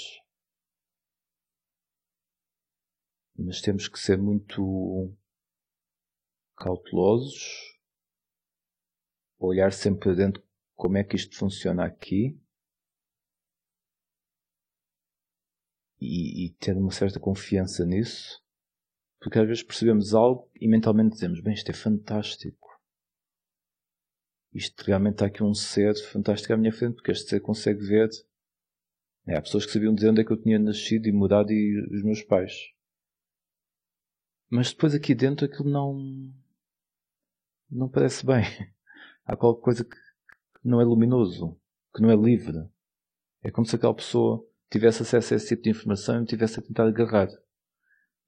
Mas 3.38 3.62
temos 3.62 3.88
que 3.88 4.00
ser 4.00 4.18
muito 4.18 5.16
cautelosos, 6.56 7.78
olhar 9.40 9.72
sempre 9.74 10.02
para 10.02 10.14
dentro 10.14 10.44
como 10.76 10.98
é 10.98 11.04
que 11.04 11.16
isto 11.16 11.38
funciona 11.38 11.86
aqui 11.86 12.40
e, 16.00 16.46
e 16.46 16.50
ter 16.56 16.76
uma 16.76 16.92
certa 16.92 17.20
confiança 17.20 17.86
nisso, 17.86 18.44
porque 19.20 19.40
às 19.40 19.48
vezes 19.48 19.64
percebemos 19.64 20.14
algo 20.14 20.50
e 20.60 20.68
mentalmente 20.68 21.14
dizemos: 21.14 21.40
Bem, 21.42 21.54
isto 21.54 21.70
é 21.70 21.74
fantástico. 21.74 22.64
Isto 24.54 24.84
realmente 24.84 25.14
está 25.14 25.26
aqui 25.26 25.42
um 25.42 25.54
ser 25.54 25.96
fantástico 25.96 26.54
à 26.54 26.58
minha 26.58 26.72
frente, 26.72 26.96
porque 26.96 27.12
este 27.12 27.30
ser 27.30 27.40
consegue 27.40 27.84
ver. 27.84 28.10
É, 29.26 29.38
há 29.38 29.42
pessoas 29.42 29.66
que 29.66 29.72
sabiam 29.72 29.96
dizer 29.96 30.10
onde 30.10 30.22
é 30.22 30.26
que 30.26 30.32
eu 30.32 30.42
tinha 30.42 30.60
nascido 30.60 31.08
e 31.08 31.12
mudado 31.12 31.52
e 31.52 31.80
os 31.96 32.04
meus 32.04 32.22
pais. 32.22 32.54
Mas 34.50 34.72
depois 34.72 34.94
aqui 34.94 35.16
dentro 35.16 35.46
aquilo 35.46 35.70
não. 35.70 36.34
Não 37.74 37.90
parece 37.90 38.26
bem. 38.26 38.44
Há 39.26 39.36
qualquer 39.36 39.62
coisa 39.62 39.84
que 39.84 39.98
não 40.64 40.80
é 40.80 40.84
luminoso, 40.84 41.60
que 41.94 42.02
não 42.02 42.10
é 42.10 42.16
livre. 42.16 42.70
É 43.42 43.52
como 43.52 43.66
se 43.66 43.76
aquela 43.76 43.94
pessoa 43.94 44.46
tivesse 44.70 45.02
acesso 45.04 45.34
a 45.34 45.38
esse 45.38 45.50
tipo 45.50 45.64
de 45.64 45.70
informação 45.70 46.18
e 46.18 46.20
me 46.22 46.26
tivesse 46.26 46.60
a 46.60 46.64
tentar 46.64 46.88
agarrar. 46.88 47.30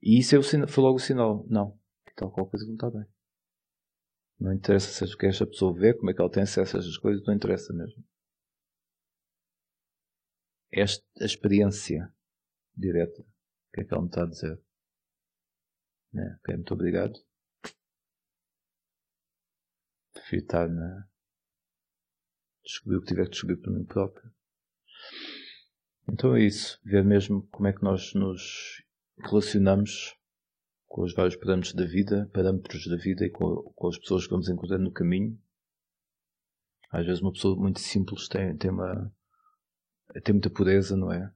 E 0.01 0.19
isso 0.19 0.35
é 0.35 0.39
o, 0.39 0.43
foi 0.43 0.83
logo 0.83 0.97
o 0.97 0.99
sinal. 0.99 1.45
Não, 1.49 1.77
tal 2.15 2.31
qualquer 2.31 2.51
coisa 2.51 2.65
que 2.65 2.71
não 2.71 2.75
está 2.75 2.89
bem. 2.89 3.07
Não 4.39 4.53
interessa 4.53 4.91
seja 4.91 5.15
o 5.15 5.17
que 5.17 5.25
esta 5.27 5.47
pessoa 5.47 5.73
vê, 5.73 5.93
como 5.93 6.09
é 6.09 6.13
que 6.13 6.21
ela 6.21 6.31
tem 6.31 6.43
acesso 6.43 6.75
a 6.75 6.79
essas 6.79 6.97
coisas, 6.97 7.25
não 7.25 7.33
interessa 7.33 7.73
mesmo. 7.73 8.03
Esta 10.71 11.03
experiência 11.21 12.13
direta. 12.75 13.21
O 13.21 13.25
que 13.73 13.81
é 13.81 13.83
que 13.85 13.93
ela 13.93 14.03
me 14.03 14.09
está 14.09 14.23
a 14.23 14.27
dizer? 14.27 14.61
Né? 16.11 16.37
Ok, 16.39 16.55
muito 16.55 16.73
obrigado. 16.73 17.24
Estar 20.31 20.67
na, 20.67 21.07
descobrir 22.63 22.97
o 22.97 23.01
que 23.01 23.07
tiver 23.07 23.25
que 23.25 23.31
descobrir 23.31 23.57
para 23.57 23.71
mim 23.71 23.85
próprio. 23.85 24.31
Então 26.09 26.35
é 26.35 26.41
isso, 26.43 26.79
ver 26.83 27.03
mesmo 27.03 27.47
como 27.51 27.67
é 27.67 27.73
que 27.73 27.83
nós 27.83 28.13
nos 28.13 28.83
relacionamos 29.19 30.15
com 30.87 31.03
os 31.03 31.13
vários 31.13 31.35
parâmetros 31.35 31.73
da 31.73 31.85
vida, 31.85 32.29
parâmetros 32.33 32.87
da 32.87 32.95
vida 32.95 33.25
e 33.25 33.29
com, 33.29 33.55
com 33.75 33.87
as 33.87 33.97
pessoas 33.97 34.25
que 34.25 34.31
vamos 34.31 34.49
encontrando 34.49 34.83
no 34.83 34.91
caminho. 34.91 35.39
Às 36.91 37.05
vezes 37.05 37.21
uma 37.21 37.33
pessoa 37.33 37.55
muito 37.55 37.79
simples 37.79 38.27
tem, 38.27 38.55
tem 38.57 38.71
uma 38.71 39.13
tem 40.23 40.33
muita 40.33 40.49
pureza, 40.49 40.95
não 40.95 41.11
é? 41.11 41.33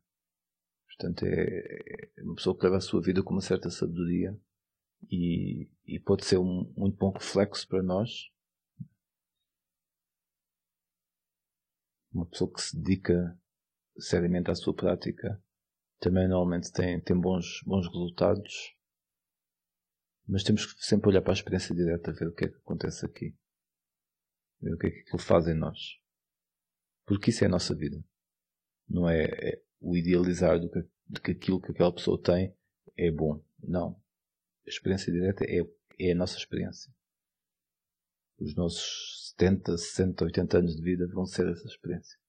Portanto, 0.88 1.26
é, 1.26 2.12
é 2.18 2.24
uma 2.24 2.36
pessoa 2.36 2.58
que 2.58 2.64
leva 2.64 2.78
a 2.78 2.82
sua 2.82 3.02
vida 3.02 3.24
com 3.24 3.34
uma 3.34 3.42
certa 3.42 3.70
sabedoria 3.70 4.38
e, 5.10 5.70
e 5.86 6.00
pode 6.00 6.26
ser 6.26 6.38
um 6.38 6.72
muito 6.78 6.98
bom 6.98 7.12
reflexo 7.12 7.68
para 7.68 7.82
nós 7.82 8.30
uma 12.12 12.26
pessoa 12.26 12.52
que 12.52 12.62
se 12.62 12.76
dedica 12.78 13.38
seriamente 13.98 14.50
à 14.50 14.56
sua 14.56 14.74
prática 14.74 15.42
também 16.00 16.28
normalmente 16.28 16.72
tem, 16.72 17.00
tem 17.02 17.20
bons, 17.20 17.62
bons 17.66 17.86
resultados. 17.88 18.76
Mas 20.28 20.44
temos 20.44 20.66
que 20.66 20.86
sempre 20.86 21.10
olhar 21.10 21.22
para 21.22 21.32
a 21.32 21.34
experiência 21.34 21.76
direta, 21.76 22.14
ver 22.14 22.28
o 22.28 22.34
que 22.34 22.46
é 22.46 22.48
que 22.48 22.58
acontece 22.58 23.06
aqui. 23.06 23.36
Ver 24.62 24.74
o 24.74 24.78
que 24.78 24.88
é 24.88 24.92
que 24.92 25.00
aquilo 25.02 25.20
faz 25.20 25.48
em 25.48 25.56
nós. 25.56 26.00
Porque 27.06 27.32
isso 27.32 27.44
é 27.44 27.48
a 27.48 27.52
nossa 27.52 27.76
vida. 27.76 28.04
Não 28.88 29.10
é, 29.10 29.24
é 29.24 29.62
o 29.82 29.98
idealizar 29.98 30.60
do 30.60 30.70
que, 30.70 30.88
de 31.08 31.22
que 31.22 31.32
aquilo 31.32 31.62
que 31.62 31.72
aquela 31.72 31.94
pessoa 31.94 32.22
tem 32.22 32.56
é 32.96 33.12
bom. 33.12 33.44
Não. 33.62 34.02
A 34.66 34.70
experiência 34.70 35.12
direta 35.12 35.44
é, 35.46 35.68
é 36.00 36.12
a 36.12 36.16
nossa 36.16 36.38
experiência. 36.38 36.94
Os 38.38 38.56
nossos 38.56 39.29
70, 39.40 39.78
60, 39.78 40.26
80 40.26 40.58
anos 40.58 40.76
de 40.76 40.82
vida 40.82 41.08
vão 41.08 41.26
ser 41.26 41.48
essa 41.48 41.66
experiência. 41.66 42.20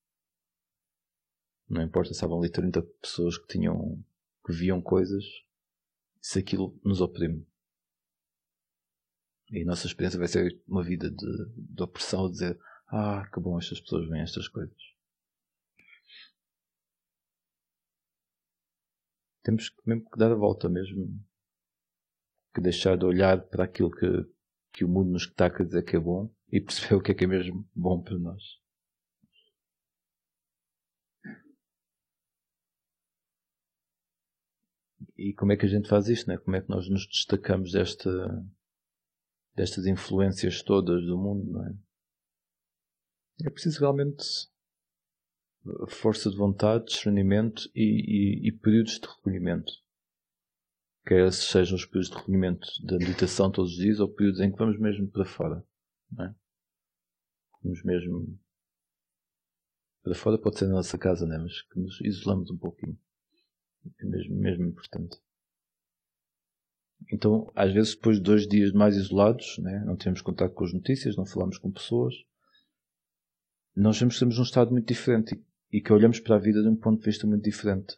Não 1.68 1.82
importa 1.82 2.10
se 2.10 2.14
estavam 2.14 2.38
ali 2.38 2.48
30 2.48 2.82
pessoas 3.02 3.36
que 3.36 3.48
tinham, 3.48 4.00
que 4.46 4.52
viam 4.52 4.80
coisas, 4.80 5.24
se 6.20 6.38
aquilo 6.38 6.78
nos 6.84 7.00
oprime. 7.00 7.44
E 9.50 9.62
a 9.62 9.66
nossa 9.66 9.88
experiência 9.88 10.18
vai 10.18 10.28
ser 10.28 10.62
uma 10.68 10.84
vida 10.84 11.10
de, 11.10 11.46
de 11.56 11.82
opressão, 11.82 12.26
de 12.26 12.32
dizer, 12.32 12.60
ah, 12.86 13.28
que 13.32 13.40
bom 13.40 13.58
estas 13.58 13.80
pessoas 13.80 14.08
veem 14.08 14.22
estas 14.22 14.46
coisas. 14.46 14.76
Temos 19.42 19.68
que 19.68 19.82
mesmo 19.84 20.08
que 20.08 20.18
dar 20.18 20.30
a 20.30 20.36
volta 20.36 20.68
mesmo. 20.68 21.08
Que 22.54 22.60
deixar 22.60 22.96
de 22.96 23.04
olhar 23.04 23.48
para 23.48 23.64
aquilo 23.64 23.90
que, 23.90 24.06
que 24.72 24.84
o 24.84 24.88
mundo 24.88 25.10
nos 25.10 25.22
está 25.22 25.46
a 25.46 25.64
dizer 25.64 25.82
que 25.82 25.96
é 25.96 26.00
bom 26.00 26.32
e 26.52 26.60
perceber 26.60 26.94
o 26.94 27.02
que 27.02 27.12
é 27.12 27.14
que 27.14 27.24
é 27.24 27.26
mesmo 27.26 27.68
bom 27.74 28.02
para 28.02 28.18
nós. 28.18 28.42
E 35.16 35.34
como 35.34 35.52
é 35.52 35.56
que 35.56 35.66
a 35.66 35.68
gente 35.68 35.88
faz 35.88 36.08
isto, 36.08 36.28
né? 36.28 36.38
Como 36.38 36.56
é 36.56 36.62
que 36.62 36.70
nós 36.70 36.88
nos 36.88 37.06
destacamos 37.06 37.72
desta, 37.72 38.10
destas 39.54 39.86
influências 39.86 40.62
todas 40.62 41.04
do 41.04 41.18
mundo, 41.18 41.50
não 41.52 41.66
é? 41.66 41.74
É 43.44 43.50
preciso 43.50 43.80
realmente 43.80 44.24
força 45.88 46.30
de 46.30 46.36
vontade, 46.36 46.86
discernimento 46.86 47.70
e, 47.74 47.82
e, 47.82 48.48
e 48.48 48.52
períodos 48.52 48.98
de 48.98 49.06
recolhimento. 49.06 49.72
Quer 51.06 51.32
sejam 51.32 51.76
os 51.76 51.84
períodos 51.84 52.10
de 52.10 52.16
recolhimento 52.16 52.68
da 52.84 52.98
meditação 52.98 53.50
todos 53.50 53.72
os 53.72 53.78
dias 53.78 54.00
ou 54.00 54.08
períodos 54.08 54.40
em 54.40 54.50
que 54.50 54.58
vamos 54.58 54.78
mesmo 54.78 55.08
para 55.10 55.24
fora. 55.24 55.64
Não 56.12 56.24
é? 56.24 56.34
Vamos 57.62 57.82
mesmo 57.82 58.38
para 60.02 60.14
fora 60.14 60.38
pode 60.38 60.58
ser 60.58 60.66
na 60.66 60.74
nossa 60.74 60.96
casa, 60.96 61.26
né? 61.26 61.36
mas 61.38 61.62
que 61.62 61.78
nos 61.78 62.00
isolamos 62.00 62.50
um 62.50 62.56
pouquinho. 62.56 62.98
É 63.98 64.04
mesmo, 64.04 64.34
mesmo 64.34 64.64
importante. 64.64 65.18
Então, 67.12 67.50
às 67.54 67.72
vezes, 67.72 67.94
depois 67.94 68.16
de 68.16 68.22
dois 68.22 68.46
dias 68.46 68.72
mais 68.72 68.96
isolados, 68.96 69.58
né? 69.58 69.82
não 69.84 69.96
temos 69.96 70.20
contato 70.20 70.54
com 70.54 70.64
as 70.64 70.72
notícias, 70.72 71.16
não 71.16 71.26
falamos 71.26 71.58
com 71.58 71.70
pessoas, 71.70 72.14
nós 73.74 73.98
que 73.98 74.06
estamos 74.06 74.36
num 74.36 74.42
estado 74.42 74.70
muito 74.70 74.86
diferente 74.86 75.42
e 75.72 75.80
que 75.80 75.92
olhamos 75.92 76.20
para 76.20 76.36
a 76.36 76.38
vida 76.38 76.62
de 76.62 76.68
um 76.68 76.76
ponto 76.76 77.00
de 77.00 77.06
vista 77.06 77.26
muito 77.26 77.44
diferente. 77.44 77.96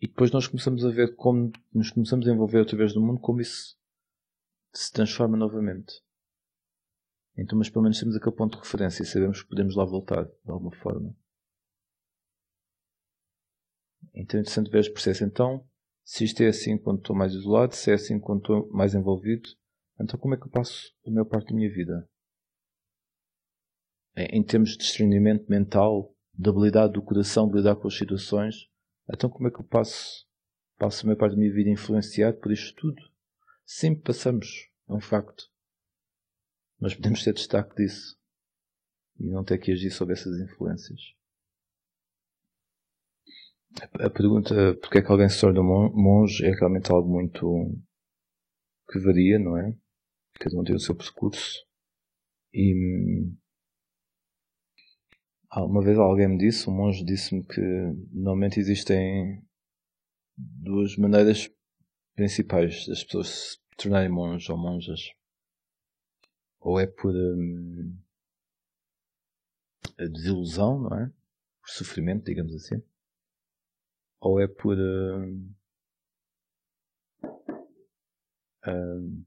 E 0.00 0.08
depois 0.08 0.30
nós 0.30 0.46
começamos 0.48 0.84
a 0.84 0.90
ver 0.90 1.14
como 1.14 1.52
nos 1.72 1.90
começamos 1.90 2.26
a 2.26 2.32
envolver 2.32 2.60
através 2.60 2.94
do 2.94 3.00
mundo, 3.00 3.20
como 3.20 3.40
isso 3.40 3.76
se 4.72 4.92
transforma 4.92 5.36
novamente. 5.36 6.02
Então, 7.40 7.56
mas 7.56 7.70
pelo 7.70 7.84
menos 7.84 7.98
temos 7.98 8.14
aquele 8.14 8.36
ponto 8.36 8.58
de 8.58 8.62
referência 8.62 9.02
e 9.02 9.06
sabemos 9.06 9.42
que 9.42 9.48
podemos 9.48 9.74
lá 9.74 9.82
voltar, 9.82 10.24
de 10.24 10.50
alguma 10.50 10.76
forma. 10.76 11.16
Então 14.14 14.38
é 14.38 14.42
interessante 14.42 14.70
ver 14.70 14.80
este 14.80 14.92
processo. 14.92 15.24
Então, 15.24 15.66
se 16.04 16.22
isto 16.24 16.42
é 16.42 16.48
assim 16.48 16.76
quando 16.76 16.98
estou 16.98 17.16
mais 17.16 17.32
isolado, 17.32 17.74
se 17.74 17.90
é 17.90 17.94
assim 17.94 18.20
quando 18.20 18.40
estou 18.40 18.70
mais 18.70 18.94
envolvido, 18.94 19.48
então 19.98 20.20
como 20.20 20.34
é 20.34 20.36
que 20.36 20.44
eu 20.44 20.50
passo 20.50 20.94
a 21.06 21.10
maior 21.10 21.24
parte 21.24 21.48
da 21.48 21.56
minha 21.56 21.72
vida? 21.72 22.06
Em 24.16 24.42
termos 24.44 24.72
de 24.72 24.78
discernimento 24.78 25.48
mental, 25.48 26.14
de 26.34 26.50
habilidade 26.50 26.92
do 26.92 27.02
coração 27.02 27.48
de 27.48 27.56
lidar 27.56 27.76
com 27.76 27.88
as 27.88 27.96
situações, 27.96 28.68
então 29.10 29.30
como 29.30 29.48
é 29.48 29.50
que 29.50 29.60
eu 29.60 29.64
passo, 29.64 30.26
passo 30.76 31.04
a 31.04 31.06
maior 31.06 31.18
parte 31.18 31.32
da 31.36 31.38
minha 31.38 31.54
vida 31.54 31.70
influenciado 31.70 32.36
por 32.36 32.52
isto 32.52 32.74
tudo? 32.78 33.02
Sempre 33.64 34.02
passamos, 34.02 34.68
é 34.86 34.92
um 34.92 35.00
facto. 35.00 35.49
Mas 36.80 36.94
podemos 36.94 37.22
ter 37.22 37.34
destaque 37.34 37.76
disso 37.76 38.16
e 39.18 39.28
não 39.28 39.44
ter 39.44 39.58
que 39.58 39.70
agir 39.70 39.90
sobre 39.90 40.14
essas 40.14 40.40
influências. 40.40 41.00
A 44.00 44.10
pergunta 44.10 44.54
porque 44.80 44.98
é 44.98 45.02
que 45.02 45.12
alguém 45.12 45.28
se 45.28 45.40
torna 45.40 45.62
monge 45.62 46.44
é 46.44 46.50
realmente 46.50 46.90
algo 46.90 47.08
muito 47.08 47.78
que 48.90 48.98
varia, 48.98 49.38
não 49.38 49.56
é? 49.56 49.76
Cada 50.34 50.58
um 50.58 50.64
tem 50.64 50.74
o 50.74 50.80
seu 50.80 50.96
percurso. 50.96 51.64
E 52.52 52.74
uma 55.54 55.82
vez 55.82 55.98
alguém 55.98 56.28
me 56.28 56.38
disse, 56.38 56.68
um 56.68 56.74
monge 56.74 57.04
disse-me 57.04 57.44
que 57.44 57.60
normalmente 58.12 58.58
existem 58.58 59.44
duas 60.36 60.96
maneiras 60.96 61.48
principais 62.16 62.86
das 62.86 63.04
pessoas 63.04 63.28
se 63.28 63.58
tornarem 63.76 64.08
monges 64.08 64.48
ou 64.48 64.56
monjas 64.56 65.00
ou 66.60 66.78
é 66.78 66.86
por. 66.86 67.14
Hum, 67.14 67.96
desilusão, 70.12 70.80
não 70.80 70.98
é? 70.98 71.06
Por 71.62 71.70
sofrimento, 71.70 72.24
digamos 72.24 72.54
assim. 72.54 72.82
Ou 74.20 74.40
é 74.40 74.46
por. 74.46 74.76
Uh, 74.78 75.50
uh, 78.66 79.24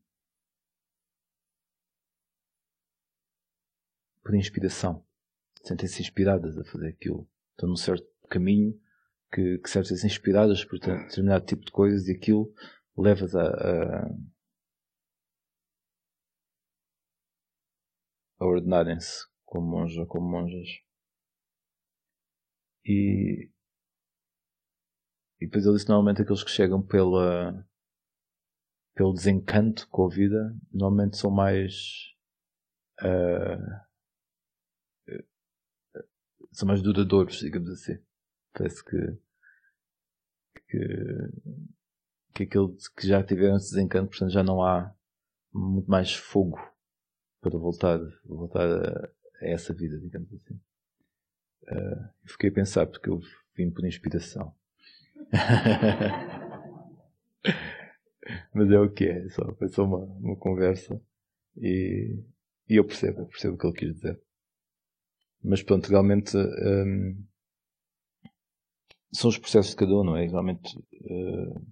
por 4.23 4.35
inspiração. 4.35 5.05
Sentem-se 5.63 6.01
inspiradas 6.01 6.57
a 6.57 6.63
fazer 6.63 6.89
aquilo. 6.89 7.27
Estão 7.51 7.69
num 7.69 7.75
certo 7.75 8.07
caminho 8.29 8.79
que, 9.31 9.57
que 9.59 9.69
sentem-se 9.69 10.05
inspiradas 10.05 10.63
por 10.63 10.79
determinado 10.79 11.45
tipo 11.45 11.65
de 11.65 11.71
coisas 11.71 12.07
e 12.07 12.13
aquilo 12.13 12.53
leva-as 12.97 13.35
a, 13.35 13.47
a, 13.47 14.15
a 18.43 18.45
ordenarem-se 18.45 19.25
como 19.45 19.67
monges 19.67 19.97
ou 19.97 20.05
como 20.05 20.29
monjas. 20.29 20.67
E, 22.85 23.49
e 25.39 25.45
depois 25.45 25.65
ele 25.65 25.75
disse 25.75 25.87
normalmente 25.87 26.21
aqueles 26.21 26.43
que 26.43 26.51
chegam 26.51 26.81
pela, 26.81 27.65
pelo 28.93 29.13
desencanto 29.13 29.87
com 29.89 30.05
a 30.05 30.09
vida, 30.09 30.53
normalmente 30.71 31.17
são 31.17 31.31
mais 31.31 32.13
uh, 33.01 33.83
são 36.51 36.67
mais 36.67 36.81
duradouros, 36.81 37.39
digamos 37.39 37.69
assim. 37.69 37.97
Parece 38.53 38.83
que, 38.83 38.97
que, 40.67 40.77
que 42.35 42.43
aquele 42.43 42.75
que 42.97 43.07
já 43.07 43.23
tiveram 43.23 43.55
esse 43.55 43.73
desencanto, 43.73 44.09
portanto 44.09 44.31
já 44.31 44.43
não 44.43 44.61
há 44.61 44.93
muito 45.53 45.89
mais 45.89 46.13
fogo 46.13 46.72
para 47.43 47.59
voltar, 47.59 47.99
voltar 48.25 48.65
a, 48.65 49.09
a 49.41 49.47
essa 49.47 49.73
vida, 49.73 49.99
digamos 49.99 50.33
assim. 50.33 50.59
Uh, 51.63 52.09
fiquei 52.25 52.49
a 52.49 52.53
pensar 52.53 52.87
porque 52.87 53.09
eu 53.09 53.19
vim 53.55 53.69
por 53.69 53.85
inspiração. 53.85 54.55
Mas 58.53 58.71
é 58.71 58.79
o 58.79 58.89
que 58.89 59.05
é, 59.05 59.27
só, 59.29 59.53
foi 59.55 59.67
só 59.67 59.83
uma, 59.83 59.97
uma 59.97 60.37
conversa 60.37 60.99
e, 61.57 62.23
e 62.69 62.75
eu 62.77 62.85
percebo, 62.85 63.21
eu 63.21 63.25
percebo 63.25 63.55
o 63.55 63.57
que 63.57 63.67
ele 63.67 63.75
quis 63.75 63.93
dizer. 63.95 64.19
Mas 65.43 65.61
pronto, 65.61 65.89
realmente 65.89 66.37
um, 66.37 67.21
são 69.11 69.29
os 69.29 69.37
processos 69.37 69.71
de 69.71 69.77
cada 69.77 69.93
um, 69.93 70.03
não 70.03 70.15
é? 70.15 70.25
Realmente 70.25 70.77
uh, 70.77 71.65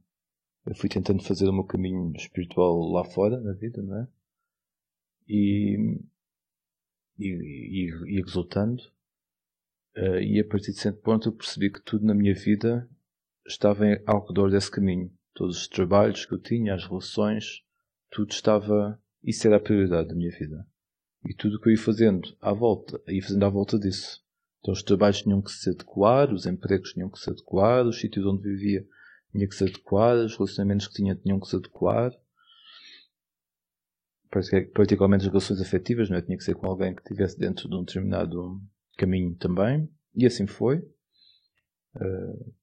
eu 0.66 0.76
fui 0.76 0.90
tentando 0.90 1.24
fazer 1.24 1.48
o 1.48 1.54
meu 1.54 1.64
caminho 1.64 2.12
espiritual 2.16 2.80
lá 2.92 3.06
fora, 3.06 3.40
na 3.40 3.54
vida, 3.54 3.82
não 3.82 3.98
é? 3.98 4.08
E, 5.34 5.98
e, 7.18 7.28
e, 7.28 8.18
e 8.18 8.22
resultando. 8.22 8.84
Uh, 9.96 10.20
e 10.20 10.40
a 10.40 10.46
partir 10.46 10.72
de 10.72 10.80
certo 10.80 11.02
ponto 11.02 11.30
eu 11.30 11.34
percebi 11.34 11.72
que 11.72 11.82
tudo 11.82 12.06
na 12.06 12.14
minha 12.14 12.34
vida 12.34 12.90
estava 13.48 13.86
ao 14.06 14.28
redor 14.28 14.52
desse 14.52 14.70
caminho. 14.70 15.12
Todos 15.34 15.58
os 15.58 15.68
trabalhos 15.68 16.26
que 16.26 16.34
eu 16.34 16.40
tinha, 16.40 16.74
as 16.74 16.86
relações, 16.86 17.64
tudo 18.10 18.32
estava. 18.32 19.02
Isso 19.24 19.48
era 19.48 19.58
a 19.58 19.60
prioridade 19.60 20.10
da 20.10 20.16
minha 20.16 20.32
vida. 20.32 20.68
E 21.26 21.34
tudo 21.34 21.56
o 21.56 21.62
que 21.62 21.70
eu 21.70 21.72
ia 21.72 21.78
fazendo 21.78 22.36
à 22.42 22.52
volta, 22.52 23.02
ia 23.08 23.22
fazendo 23.22 23.46
à 23.46 23.50
volta 23.50 23.80
disso. 23.80 24.22
Então 24.60 24.74
os 24.74 24.84
trabalhos 24.84 25.22
tinham 25.22 25.42
que 25.42 25.52
se 25.52 25.70
adequar, 25.70 26.34
os 26.34 26.46
empregos 26.46 26.94
tinham 26.94 27.10
que 27.10 27.20
se 27.20 27.30
adequar, 27.30 27.86
os 27.86 28.00
sítios 28.00 28.26
onde 28.26 28.44
vivia 28.44 28.86
tinha 29.32 29.48
que 29.48 29.56
se 29.56 29.64
adequar, 29.64 30.18
os 30.18 30.36
relacionamentos 30.36 30.88
que 30.88 30.96
tinha 30.96 31.16
tinham 31.16 31.40
que 31.40 31.48
se 31.48 31.56
adequar. 31.56 32.12
Particularmente 34.32 35.26
as 35.26 35.28
relações 35.28 35.62
afetivas, 35.62 36.10
não 36.10 36.18
é? 36.18 36.22
Tinha 36.22 36.38
que 36.38 36.44
ser 36.44 36.56
com 36.56 36.68
alguém 36.68 36.96
que 36.96 37.02
estivesse 37.02 37.38
dentro 37.38 37.68
de 37.68 37.76
um 37.76 37.84
determinado 37.84 38.62
caminho 38.98 39.36
também. 39.36 39.90
E 40.16 40.26
assim 40.26 40.48
foi. 40.48 40.78
Uh, 41.96 42.54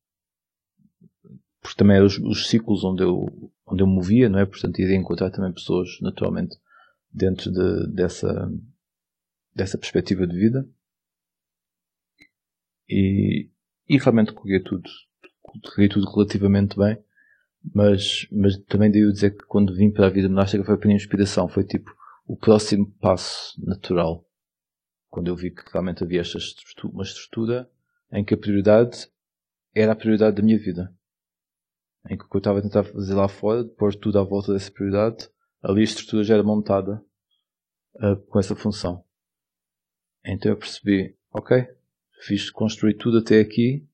porque 1.61 1.77
também 1.77 1.97
eram 1.97 2.07
os, 2.07 2.19
os, 2.19 2.49
ciclos 2.49 2.85
onde 2.85 3.03
eu, 3.03 3.53
onde 3.67 3.83
eu 3.83 3.87
movia, 3.87 4.29
não 4.29 4.39
é? 4.39 4.47
Portanto, 4.47 4.79
iria 4.79 4.97
encontrar 4.97 5.31
também 5.31 5.53
pessoas, 5.53 5.89
naturalmente, 6.01 6.57
dentro 7.13 7.53
de, 7.53 7.93
dessa, 7.93 8.51
dessa 9.55 9.77
perspectiva 9.77 10.27
de 10.27 10.35
vida. 10.35 10.67
E, 12.89 13.51
e 13.87 13.99
realmente 13.99 14.33
corria 14.33 14.63
tudo, 14.65 14.89
corria 15.43 15.91
tudo 15.91 16.11
relativamente 16.11 16.79
bem, 16.79 16.97
mas, 17.75 18.27
mas 18.31 18.57
também 18.65 18.91
devo 18.91 19.13
dizer 19.13 19.37
que 19.37 19.45
quando 19.47 19.75
vim 19.75 19.91
para 19.91 20.07
a 20.07 20.11
vida 20.11 20.29
monástica 20.29 20.65
foi 20.65 20.75
a 20.75 20.79
minha 20.79 20.97
inspiração, 20.97 21.49
foi 21.49 21.65
tipo 21.65 21.95
o 22.27 22.37
próximo 22.37 22.91
passo 23.01 23.55
natural. 23.65 24.25
Quando 25.11 25.29
eu 25.29 25.37
vi 25.37 25.51
que 25.51 25.63
realmente 25.73 26.05
havia 26.05 26.21
esta 26.21 26.39
estrutura, 26.39 26.93
uma 26.93 27.03
estrutura 27.03 27.71
em 28.13 28.25
que 28.25 28.35
a 28.35 28.39
prioridade 28.39 29.09
era 29.75 29.93
a 29.93 29.97
prioridade 29.97 30.37
da 30.37 30.43
minha 30.43 30.59
vida. 30.59 30.95
Em 32.09 32.17
que 32.17 32.25
o 32.25 32.29
que 32.29 32.37
eu 32.37 32.39
estava 32.39 32.59
a 32.59 32.63
tentar 32.63 32.85
fazer 32.85 33.15
lá 33.15 33.29
fora, 33.29 33.65
pôr 33.65 33.95
tudo 33.95 34.19
à 34.19 34.23
volta 34.23 34.53
dessa 34.53 34.71
prioridade, 34.71 35.29
ali 35.63 35.81
a 35.81 35.85
estrutura 35.85 36.23
já 36.23 36.35
era 36.35 36.43
montada 36.43 37.03
uh, 37.97 38.17
com 38.29 38.39
essa 38.39 38.55
função. 38.55 39.05
Então 40.25 40.53
eu 40.53 40.57
percebi, 40.57 41.17
ok, 41.33 41.67
fiz 42.21 42.51
construir 42.51 42.95
tudo 42.95 43.19
até 43.19 43.41
aqui, 43.41 43.87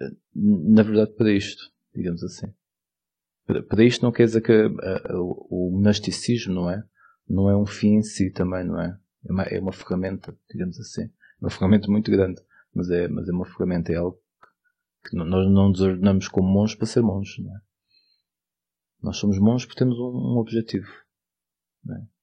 uh, 0.00 0.16
na 0.34 0.82
verdade 0.82 1.12
para 1.12 1.32
isto, 1.32 1.72
digamos 1.94 2.22
assim. 2.22 2.52
Para, 3.46 3.84
isto 3.84 4.02
não 4.02 4.10
quer 4.10 4.24
dizer 4.24 4.40
que 4.40 4.66
uh, 4.66 5.46
o 5.48 5.70
monasticismo, 5.72 6.52
não 6.52 6.70
é? 6.70 6.82
Não 7.28 7.48
é 7.48 7.56
um 7.56 7.66
fim 7.66 7.94
em 7.94 8.02
si 8.02 8.30
também, 8.30 8.64
não 8.64 8.80
é? 8.80 8.98
É 9.24 9.32
uma, 9.32 9.42
é 9.44 9.60
uma 9.60 9.72
ferramenta, 9.72 10.36
digamos 10.50 10.78
assim. 10.80 11.04
É 11.04 11.10
uma 11.40 11.50
ferramenta 11.50 11.88
muito 11.88 12.10
grande, 12.10 12.40
mas 12.74 12.90
é, 12.90 13.06
mas 13.08 13.28
é 13.28 13.32
uma 13.32 13.46
ferramenta, 13.46 13.92
é 13.92 13.96
algo 13.96 14.20
que 15.04 15.16
nós 15.16 15.28
não 15.28 15.68
nos 15.68 15.80
ordenamos 15.80 16.26
como 16.26 16.48
monges 16.48 16.76
para 16.76 16.86
ser 16.86 17.02
monges, 17.02 17.38
não 17.38 17.56
é? 17.56 17.60
Nós 19.00 19.16
somos 19.18 19.38
monges 19.38 19.66
porque 19.66 19.78
temos 19.78 19.96
um, 19.98 20.34
um 20.34 20.38
objetivo. 20.38 20.90
É? 21.88 22.16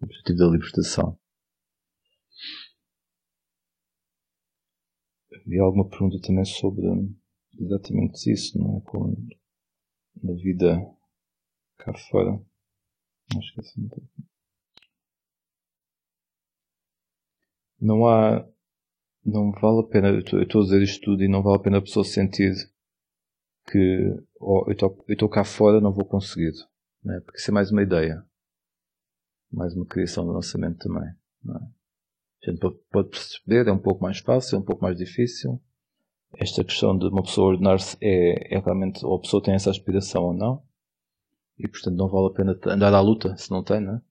O 0.00 0.04
objetivo 0.04 0.38
da 0.38 0.46
libertação. 0.46 1.18
Havia 5.32 5.62
alguma 5.62 5.88
pergunta 5.88 6.20
também 6.20 6.44
sobre 6.44 6.86
exatamente 7.58 8.30
isso, 8.32 8.58
não 8.58 8.78
é? 8.78 8.80
Com 8.82 9.14
a 10.24 10.34
vida 10.34 10.76
cá 11.78 11.92
fora. 12.10 12.40
Acho 13.36 13.54
que 13.54 13.60
assim. 13.60 13.88
Não 17.80 18.06
há. 18.06 18.46
Não 19.24 19.52
vale 19.52 19.80
a 19.80 19.88
pena. 19.88 20.08
Eu 20.08 20.42
estou 20.42 20.60
a 20.60 20.64
dizer 20.64 20.82
isto 20.82 21.04
tudo 21.04 21.22
e 21.22 21.28
não 21.28 21.42
vale 21.42 21.56
a 21.56 21.62
pena 21.62 21.78
a 21.78 21.82
pessoa 21.82 22.04
sentir 22.04 22.54
que 23.70 24.16
oh, 24.40 24.64
eu 24.66 24.72
estou 25.12 25.28
cá 25.28 25.44
fora, 25.44 25.80
não 25.80 25.92
vou 25.92 26.04
conseguir. 26.04 26.52
Não 27.04 27.14
é? 27.14 27.20
Porque 27.20 27.38
isso 27.38 27.50
é 27.50 27.54
mais 27.54 27.70
uma 27.70 27.82
ideia. 27.82 28.24
Mais 29.52 29.74
uma 29.74 29.86
criação 29.86 30.24
do 30.24 30.32
lançamento 30.32 30.78
também. 30.78 31.10
Não 31.42 31.56
é? 31.56 31.60
A 32.42 32.50
gente 32.50 32.60
pode 32.90 33.10
perceber, 33.10 33.66
é 33.66 33.72
um 33.72 33.78
pouco 33.78 34.02
mais 34.02 34.18
fácil, 34.20 34.56
é 34.56 34.58
um 34.58 34.64
pouco 34.64 34.82
mais 34.82 34.96
difícil. 34.96 35.60
Esta 36.40 36.62
questão 36.62 36.96
de 36.96 37.06
uma 37.08 37.22
pessoa 37.22 37.48
ordenar-se 37.48 37.96
é, 38.00 38.54
é 38.54 38.60
realmente, 38.60 39.04
ou 39.04 39.16
a 39.16 39.20
pessoa 39.20 39.42
tem 39.42 39.54
essa 39.54 39.70
aspiração 39.70 40.22
ou 40.22 40.32
não. 40.32 40.62
E 41.58 41.66
portanto 41.66 41.96
não 41.96 42.08
vale 42.08 42.28
a 42.28 42.30
pena 42.30 42.72
andar 42.72 42.94
à 42.94 43.00
luta 43.00 43.36
se 43.36 43.50
não 43.50 43.64
tem, 43.64 43.80
não 43.80 43.96
é? 43.96 44.02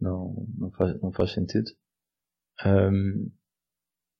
Não, 0.00 0.70
faz, 0.70 1.02
não 1.02 1.12
faz 1.12 1.32
sentido. 1.32 1.70
Um, 2.64 3.30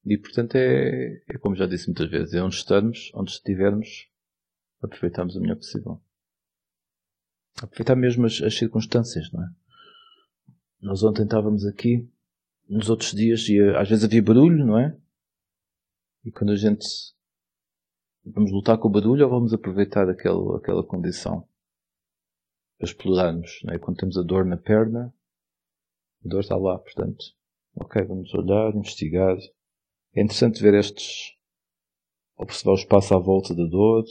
e 0.05 0.19
portanto 0.19 0.57
é, 0.57 1.23
é 1.27 1.39
como 1.39 1.57
já 1.57 1.67
disse 1.67 1.87
muitas 1.87 2.11
vezes, 2.11 2.35
é 2.35 2.43
onde 2.43 2.55
estamos, 2.55 3.11
onde 3.15 3.31
estivermos, 3.31 4.09
aproveitarmos 4.83 5.35
o 5.35 5.41
melhor 5.41 5.57
possível. 5.57 6.03
Aproveitar 7.63 7.97
mesmo 7.97 8.27
as, 8.27 8.43
as 8.43 8.57
circunstâncias, 8.57 9.33
não 9.33 9.43
é? 9.43 9.49
Nós 10.83 11.03
ontem 11.03 11.25
estávamos 11.25 11.65
aqui, 11.65 12.07
nos 12.69 12.91
outros 12.91 13.13
dias, 13.13 13.49
e 13.49 13.59
às 13.75 13.89
vezes 13.89 14.05
havia 14.05 14.23
barulho, 14.23 14.67
não 14.67 14.79
é? 14.79 14.95
E 16.25 16.31
quando 16.31 16.51
a 16.51 16.57
gente 16.57 16.85
vamos 18.33 18.53
lutar 18.53 18.79
com 18.79 18.89
o 18.89 18.91
barulho 18.91 19.25
ou 19.25 19.31
vamos 19.31 19.53
aproveitar 19.53 20.09
aquela, 20.09 20.57
aquela 20.57 20.85
condição 20.85 21.47
para 22.79 22.87
explorarmos, 22.87 23.61
não 23.65 23.75
é? 23.75 23.79
Quando 23.79 23.99
temos 23.99 24.17
a 24.17 24.23
dor 24.23 24.45
na 24.45 24.57
perna, 24.57 25.15
a 26.25 26.29
dor 26.29 26.41
está 26.41 26.57
lá, 26.57 26.79
portanto, 26.79 27.25
ok, 27.75 28.03
vamos 28.05 28.33
olhar, 28.35 28.75
investigar. 28.75 29.37
É 30.15 30.23
interessante 30.23 30.63
ver 30.63 30.75
estes, 30.75 31.37
observar 32.37 32.73
o 32.73 32.77
espaço 32.77 33.15
à 33.15 33.19
volta 33.19 33.55
da 33.55 33.65
dor, 33.65 34.05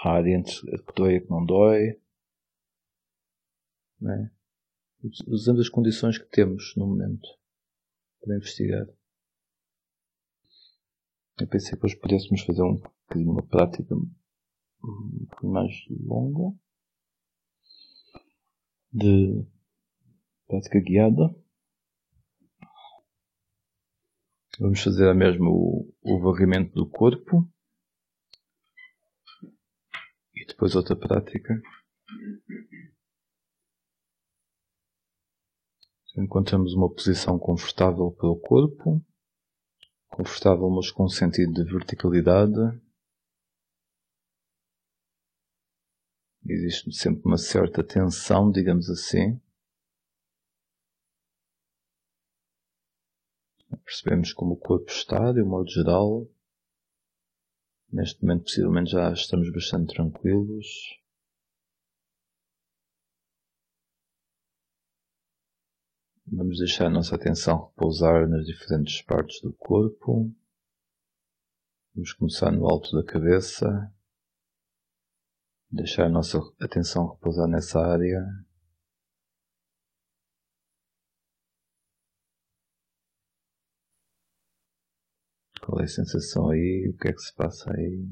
a 0.00 0.10
área 0.10 0.34
entre 0.34 0.54
a 0.74 0.78
que 0.78 0.92
dói 0.94 1.14
e 1.14 1.16
a 1.16 1.20
que 1.20 1.30
não 1.30 1.44
dói, 1.44 2.00
né? 4.00 4.30
usando 5.26 5.60
as 5.60 5.68
condições 5.68 6.18
que 6.18 6.28
temos 6.30 6.74
no 6.76 6.86
momento 6.86 7.28
para 8.20 8.36
investigar. 8.36 8.86
Eu 11.40 11.48
pensei 11.48 11.76
que 11.76 11.84
hoje 11.84 11.96
pudéssemos 11.96 12.42
fazer 12.42 12.62
um 12.62 12.76
bocadinho 12.76 13.32
uma 13.32 13.42
prática 13.42 13.94
mais 15.42 15.72
longa 15.90 16.56
de 18.92 19.44
prática 20.46 20.78
guiada. 20.78 21.34
Vamos 24.60 24.80
fazer 24.80 25.12
mesmo 25.12 25.50
o, 25.50 25.94
o 26.02 26.20
varrimento 26.20 26.72
do 26.72 26.88
corpo. 26.88 27.50
E 30.36 30.46
depois 30.46 30.76
outra 30.76 30.94
prática. 30.94 31.60
Encontramos 36.16 36.74
uma 36.74 36.88
posição 36.88 37.40
confortável 37.40 38.12
para 38.12 38.28
o 38.28 38.38
corpo. 38.38 39.04
Confortável, 40.14 40.70
mas 40.70 40.92
com 40.92 41.08
sentido 41.08 41.52
de 41.52 41.64
verticalidade. 41.64 42.54
Existe 46.46 46.92
sempre 46.92 47.22
uma 47.24 47.36
certa 47.36 47.82
tensão, 47.82 48.48
digamos 48.52 48.88
assim. 48.88 49.40
Percebemos 53.84 54.32
como 54.32 54.52
o 54.52 54.56
corpo 54.56 54.88
está, 54.88 55.32
de 55.32 55.42
um 55.42 55.48
modo 55.48 55.68
geral. 55.68 56.28
Neste 57.92 58.22
momento, 58.22 58.44
possivelmente, 58.44 58.92
já 58.92 59.12
estamos 59.12 59.50
bastante 59.50 59.94
tranquilos. 59.94 60.96
Vamos 66.26 66.58
deixar 66.58 66.86
a 66.86 66.90
nossa 66.90 67.14
atenção 67.16 67.66
repousar 67.66 68.26
nas 68.28 68.46
diferentes 68.46 69.02
partes 69.02 69.40
do 69.42 69.52
corpo. 69.52 70.34
Vamos 71.94 72.12
começar 72.14 72.50
no 72.50 72.66
alto 72.66 72.90
da 72.96 73.04
cabeça. 73.04 73.92
Deixar 75.70 76.06
a 76.06 76.08
nossa 76.08 76.38
atenção 76.58 77.12
repousar 77.12 77.46
nessa 77.46 77.78
área. 77.78 78.24
Qual 85.60 85.80
é 85.80 85.84
a 85.84 85.88
sensação 85.88 86.50
aí? 86.50 86.90
O 86.92 86.98
que 86.98 87.08
é 87.08 87.12
que 87.12 87.20
se 87.20 87.34
passa 87.34 87.70
aí? 87.70 88.08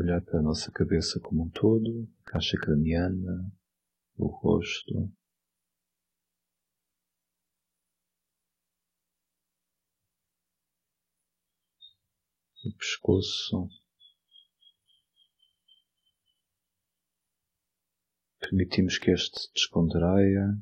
Olhar 0.00 0.20
para 0.22 0.38
a 0.38 0.42
nossa 0.42 0.70
cabeça 0.70 1.20
como 1.20 1.44
um 1.44 1.50
todo, 1.50 2.08
caixa 2.24 2.56
craniana, 2.56 3.52
o 4.16 4.26
rosto. 4.26 5.12
o 12.64 12.72
pescoço. 12.74 13.68
Permitimos 18.40 18.98
que 18.98 19.10
este 19.10 19.52
descontraia. 19.54 20.56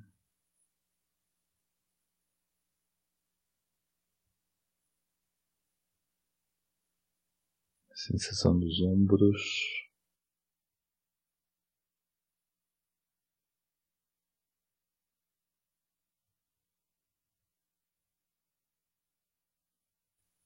Sensação 8.06 8.58
dos 8.58 8.80
ombros. 8.80 9.42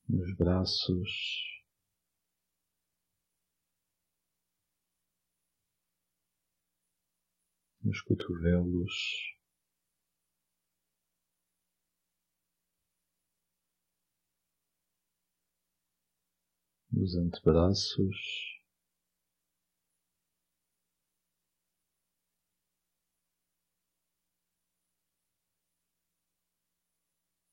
nos 0.07 0.37
braços, 0.37 1.11
nos 7.83 8.01
cotovelos. 8.03 9.34
Nos 16.97 17.17
antebraços, 17.17 18.17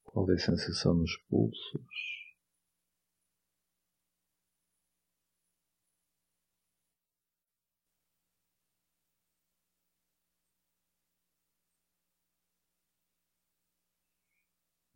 qual 0.03 0.29
é 0.29 0.35
a 0.35 0.37
sensação 0.37 0.93
nos 0.93 1.17
pulsos? 1.27 2.21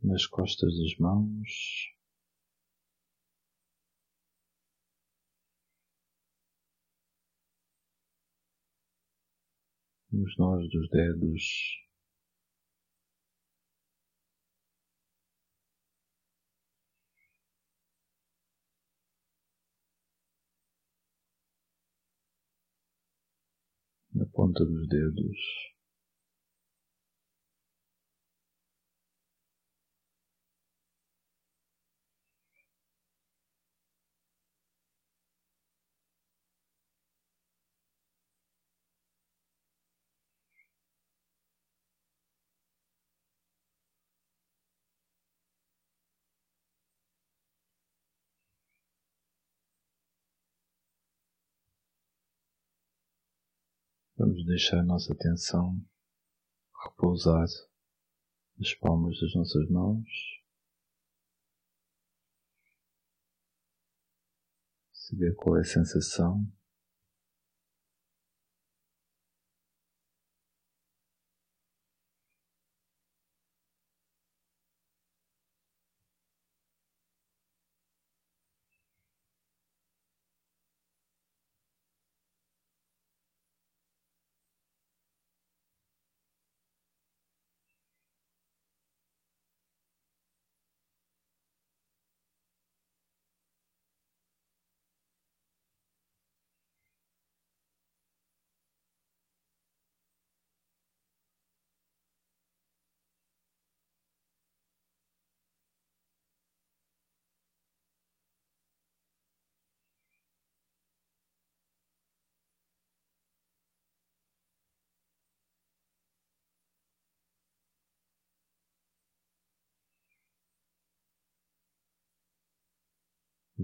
nas 0.03 0.27
costas 0.27 0.71
das 0.77 0.95
mãos. 0.99 1.95
Nos 10.15 10.37
nós 10.37 10.69
dos 10.69 10.89
dedos. 10.91 11.43
Na 24.13 24.25
ponta 24.27 24.63
dos 24.63 24.87
dedos. 24.87 25.74
Vamos 54.35 54.47
deixar 54.47 54.79
a 54.79 54.83
nossa 54.83 55.13
atenção 55.13 55.81
repousar 56.83 57.45
nas 58.57 58.73
palmas 58.73 59.17
das 59.21 59.33
nossas 59.33 59.69
mãos. 59.69 60.09
Saber 64.91 65.33
qual 65.35 65.55
é 65.55 65.61
a 65.61 65.63
sensação 65.63 66.45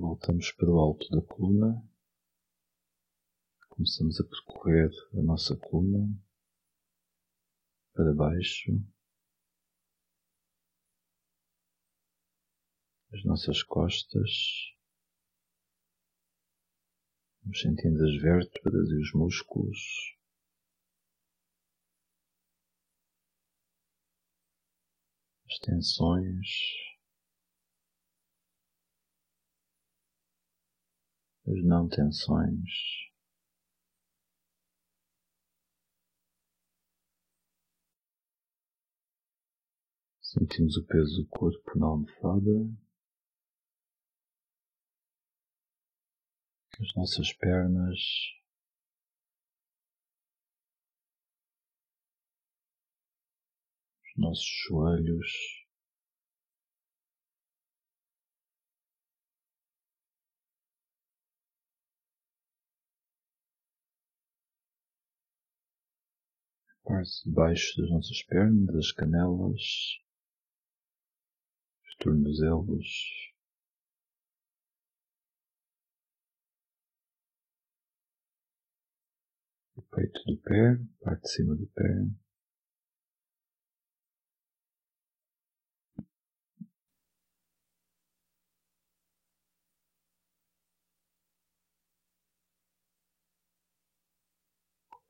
Voltamos 0.02 0.52
para 0.54 0.68
o 0.68 0.80
alto 0.80 1.08
da 1.12 1.22
coluna. 1.22 1.80
Começamos 3.70 4.20
a 4.20 4.24
percorrer 4.24 4.90
a 5.14 5.22
nossa 5.22 5.56
coluna 5.56 6.12
para 7.94 8.12
baixo. 8.12 8.72
as 13.14 13.26
nossas 13.26 13.62
costas, 13.62 14.74
vamos 17.44 17.60
sentindo 17.60 18.02
as 18.06 18.22
vértebras 18.22 18.90
e 18.90 19.02
os 19.02 19.14
músculos. 19.14 20.16
As 25.46 25.60
tensões, 25.60 26.48
as 31.48 31.64
não 31.64 31.88
tensões. 31.88 33.12
Sentimos 40.22 40.78
o 40.78 40.86
peso 40.86 41.24
do 41.24 41.28
corpo 41.28 41.78
na 41.78 41.88
almofada. 41.88 42.52
As 46.80 46.96
nossas 46.96 47.34
pernas. 47.34 48.00
Os 54.06 54.18
nossos 54.18 54.48
joelhos. 54.68 55.61
Parte 66.92 67.24
de 67.24 67.32
baixo 67.32 67.82
das 67.82 67.90
nossas 67.90 68.22
pernas, 68.24 68.76
das 68.76 68.92
canelas, 68.92 69.62
tornozelos, 72.00 73.32
o 79.76 79.82
peito 79.84 80.22
do 80.26 80.38
pé, 80.42 80.78
parte 81.00 81.22
de 81.22 81.30
cima 81.30 81.56
do 81.56 81.68
pé. 81.68 81.82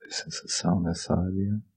Sensação 0.09 0.81
nessa 0.81 1.13
área. 1.15 1.70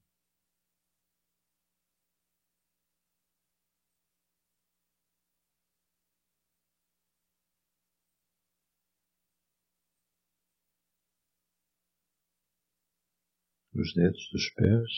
Os 13.77 13.93
dedos 13.93 14.29
dos 14.31 14.49
pés, 14.51 14.91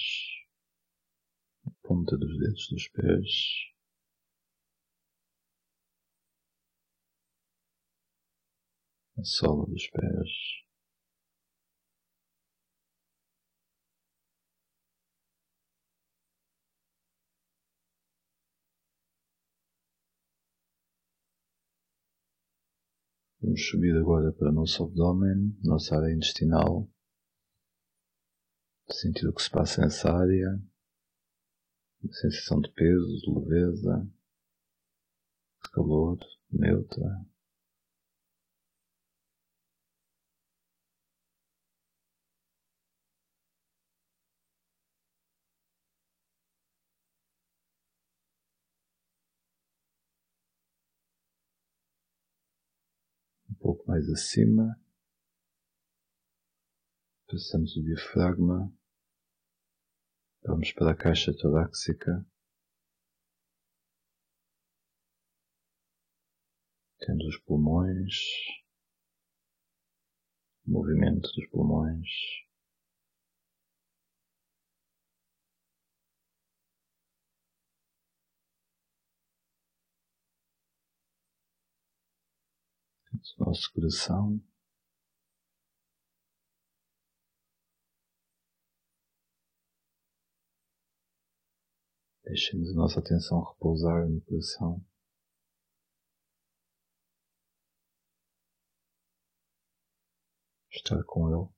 a 1.65 1.71
ponta 1.88 2.15
dos 2.17 2.38
dedos 2.38 2.67
dos 2.69 2.88
pés. 2.89 3.73
A 9.17 9.23
sola 9.23 9.65
dos 9.65 9.88
pés. 9.89 10.30
Vamos 23.41 23.67
subir 23.69 23.95
agora 23.97 24.32
para 24.34 24.51
o 24.51 24.53
nosso 24.53 24.84
abdômen, 24.84 25.57
nossa 25.63 25.95
área 25.95 26.13
intestinal 26.13 26.88
sentir 28.94 29.28
o 29.28 29.34
que 29.34 29.42
se 29.42 29.50
passa 29.50 29.82
nessa 29.82 30.10
área, 30.12 30.60
uma 32.02 32.14
sensação 32.14 32.62
de 32.62 32.72
peso, 32.72 33.20
de 33.20 33.32
leveza, 33.32 34.08
de 35.64 35.72
calor, 35.72 36.18
neutra. 36.50 37.26
Um 53.50 53.56
pouco 53.56 53.86
mais 53.88 54.08
acima, 54.10 54.80
passamos 57.28 57.76
o 57.76 57.84
diafragma 57.84 58.76
Vamos 60.48 60.72
para 60.72 60.91
a 60.91 60.95
caixa 60.95 61.34
torácica. 61.36 62.26
Temos 67.00 67.26
os 67.26 67.38
pulmões, 67.39 68.16
o 70.66 70.72
movimento 70.72 71.30
dos 71.36 71.48
pulmões. 71.50 72.08
Temos 83.12 83.36
o 83.38 83.43
nosso 83.43 83.74
coração. 83.74 84.47
Deixemos 92.28 92.71
a 92.71 92.73
nossa 92.73 92.99
atenção 92.99 93.41
repousar 93.41 94.05
no 94.05 94.19
coração. 94.21 94.86
Estar 100.69 101.01
com 101.05 101.30
Ele. 101.30 101.49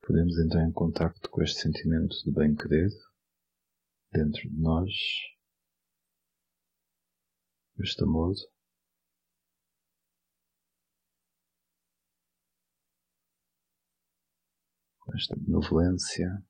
Podemos 0.00 0.38
entrar 0.38 0.64
em 0.64 0.72
contacto 0.72 1.28
com 1.28 1.42
este 1.42 1.60
sentimento 1.60 2.14
de 2.24 2.30
bem-querer 2.30 2.88
dentro 4.12 4.48
de 4.48 4.60
nós 4.60 4.90
este 7.82 8.04
com 15.00 15.16
esta 15.16 15.34
benevolência 15.36 16.42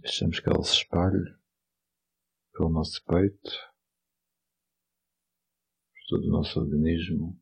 Deixamos 0.00 0.38
que 0.38 0.48
ela 0.48 0.62
se 0.62 0.74
espalhe 0.74 1.36
pelo 2.52 2.70
nosso 2.70 3.04
peito, 3.04 3.50
por 5.92 6.06
todo 6.08 6.28
o 6.28 6.30
nosso 6.30 6.60
organismo. 6.60 7.36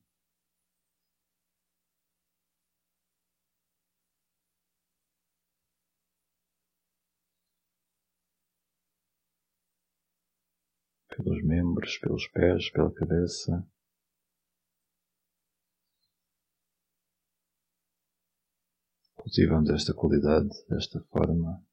Pelos 11.16 11.42
membros, 11.42 11.98
pelos 11.98 12.28
pés, 12.28 12.70
pela 12.70 12.92
cabeça. 12.92 13.66
Cultivamos 19.14 19.70
esta 19.70 19.92
qualidade 19.94 20.48
desta 20.68 21.00
forma. 21.10 21.64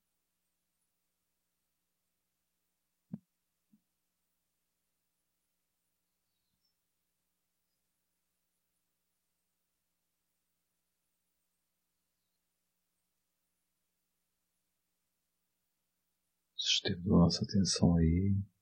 Sustendo 16.55 17.13
a 17.15 17.19
nossa 17.19 17.43
atenção 17.43 17.97
aí. 17.97 18.52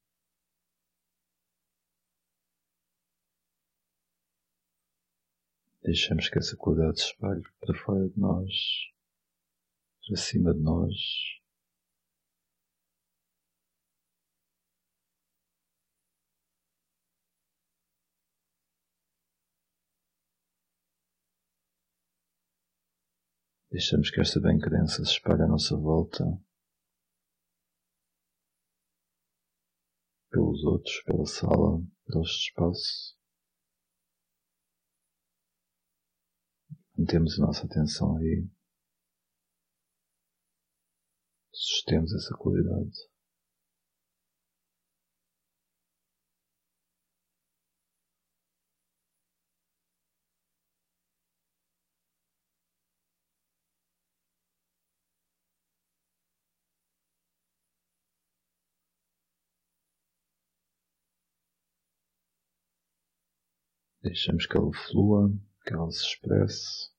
Deixamos 5.91 6.29
que 6.29 6.39
essa 6.39 6.55
qualidade 6.55 7.01
se 7.01 7.07
espalhe 7.07 7.43
para 7.59 7.77
fora 7.77 8.07
de 8.07 8.17
nós. 8.17 8.49
para 10.07 10.15
cima 10.15 10.53
de 10.53 10.61
nós. 10.61 10.95
Deixamos 23.69 24.09
que 24.11 24.21
esta 24.21 24.39
bem-crença 24.39 25.03
se 25.03 25.11
espalhe 25.11 25.41
à 25.41 25.47
nossa 25.47 25.75
volta, 25.75 26.23
pelos 30.29 30.63
outros, 30.63 31.03
pela 31.03 31.25
sala, 31.25 31.83
pelo 32.05 32.23
espaço. 32.23 33.20
Mantemos 37.01 37.39
a 37.39 37.47
nossa 37.47 37.65
atenção 37.65 38.15
aí. 38.17 38.47
Sustemos 41.51 42.13
essa 42.13 42.35
qualidade. 42.37 43.09
Deixamos 64.03 64.45
que 64.45 64.55
ela 64.55 64.71
flua, 64.71 65.31
que 65.65 65.73
ela 65.73 65.89
se 65.89 66.05
expresse. 66.05 66.90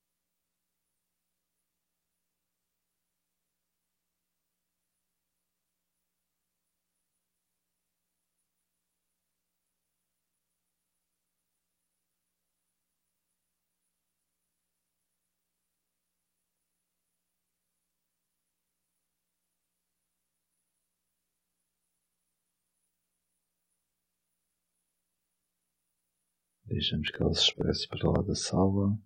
Deixamos 26.72 27.10
que 27.10 27.22
ela 27.22 27.34
se 27.34 27.42
expresse 27.42 27.86
para 27.86 28.08
lá 28.08 28.22
da 28.22 28.34
sala, 28.34 28.98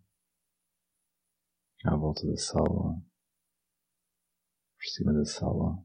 à 1.84 1.96
volta 1.96 2.24
da 2.24 2.36
sala, 2.36 2.94
por 4.76 4.84
cima 4.84 5.12
da 5.12 5.24
sala. 5.24 5.84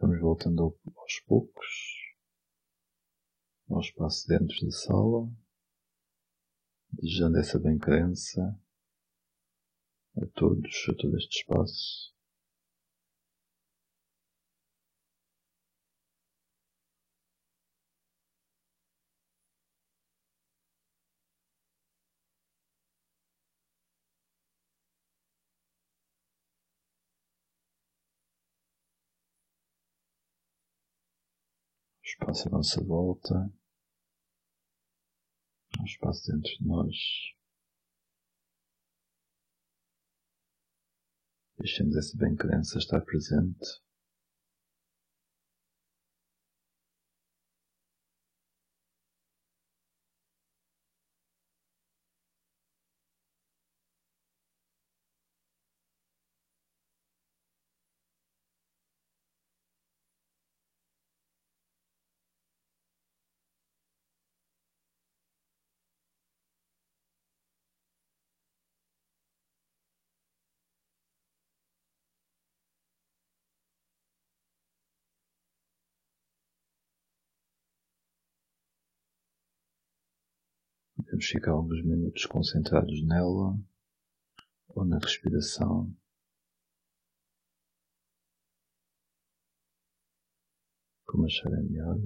Vamos 0.00 0.19
voltando 0.30 0.78
aos 0.96 1.20
poucos 1.26 1.66
ao 3.68 3.80
espaço 3.80 4.28
dentro 4.28 4.64
da 4.64 4.70
sala, 4.70 5.28
desejando 6.92 7.38
essa 7.38 7.58
bem-crença 7.58 8.40
a 10.16 10.26
todos, 10.34 10.86
a 10.88 10.94
todo 10.94 11.16
este 11.16 11.40
espaço. 11.40 12.14
Espaço 32.20 32.48
à 32.48 32.50
nossa 32.50 32.84
volta, 32.84 33.34
ao 35.78 35.84
espaço 35.86 36.30
dentro 36.30 36.50
de 36.50 36.66
nós. 36.66 36.96
Deixemos 41.58 41.96
essa 41.96 42.16
bem-crença 42.16 42.78
estar 42.78 43.00
presente. 43.00 43.82
Podemos 81.10 81.26
ficar 81.26 81.50
alguns 81.50 81.84
minutos 81.84 82.24
concentrados 82.24 83.04
nela 83.04 83.58
ou 84.68 84.84
na 84.84 84.96
respiração. 84.96 85.92
Como 91.04 91.26
acharem 91.26 91.64
melhor. 91.64 91.98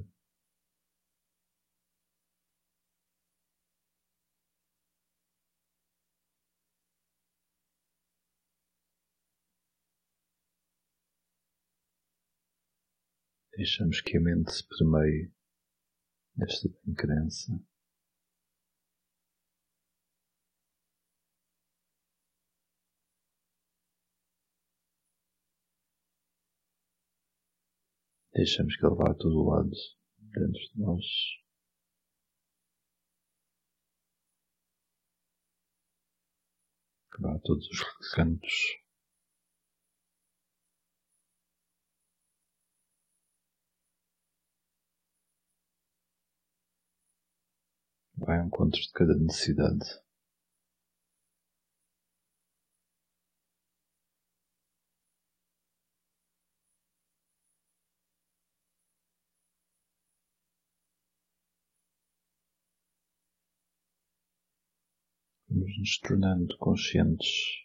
Deixamos 13.54 14.00
que 14.00 14.16
a 14.16 14.20
mente 14.22 14.50
se 14.50 14.66
permeie 14.66 15.30
desta 16.34 16.70
bem-crença. 16.86 17.52
Deixamos 28.34 28.76
que 28.76 28.84
ele 28.84 28.96
vá 28.96 29.12
a 29.12 29.14
todo 29.14 29.48
lado 29.48 29.70
dentro 30.18 30.60
de 30.60 30.80
nós. 30.80 31.04
Que 37.12 37.22
vá 37.22 37.36
a 37.36 37.38
todos 37.38 37.68
os 37.70 38.14
cantos. 38.14 38.52
Vai 48.16 48.40
ao 48.40 48.46
encontro 48.46 48.80
de 48.80 48.90
cada 48.92 49.14
necessidade. 49.14 50.03
Vamos 65.64 65.78
nos 65.78 65.98
tornando 65.98 66.58
conscientes 66.58 67.64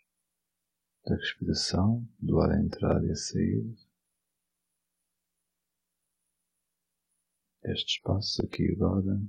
da 1.05 1.17
respiração, 1.17 2.07
do 2.17 2.39
ar 2.39 2.51
a 2.51 2.61
entrar 2.61 3.03
e 3.03 3.11
a 3.11 3.15
sair, 3.15 3.75
deste 7.61 7.97
espaço 7.97 8.41
aqui 8.45 8.71
agora. 8.71 9.19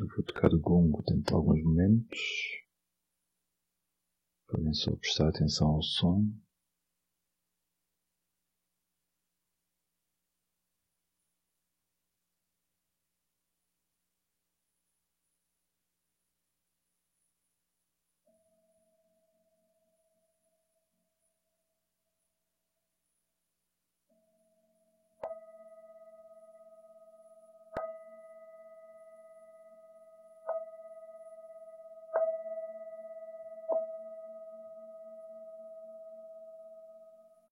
Eu 0.00 0.06
vou 0.06 0.24
tocar 0.24 0.54
o 0.54 0.58
gongo 0.58 1.02
dentro 1.02 1.22
de 1.22 1.34
alguns 1.34 1.62
momentos. 1.62 2.18
Podem 4.46 4.72
só 4.72 4.96
prestar 4.96 5.28
atenção 5.28 5.68
ao 5.68 5.82
som. 5.82 6.32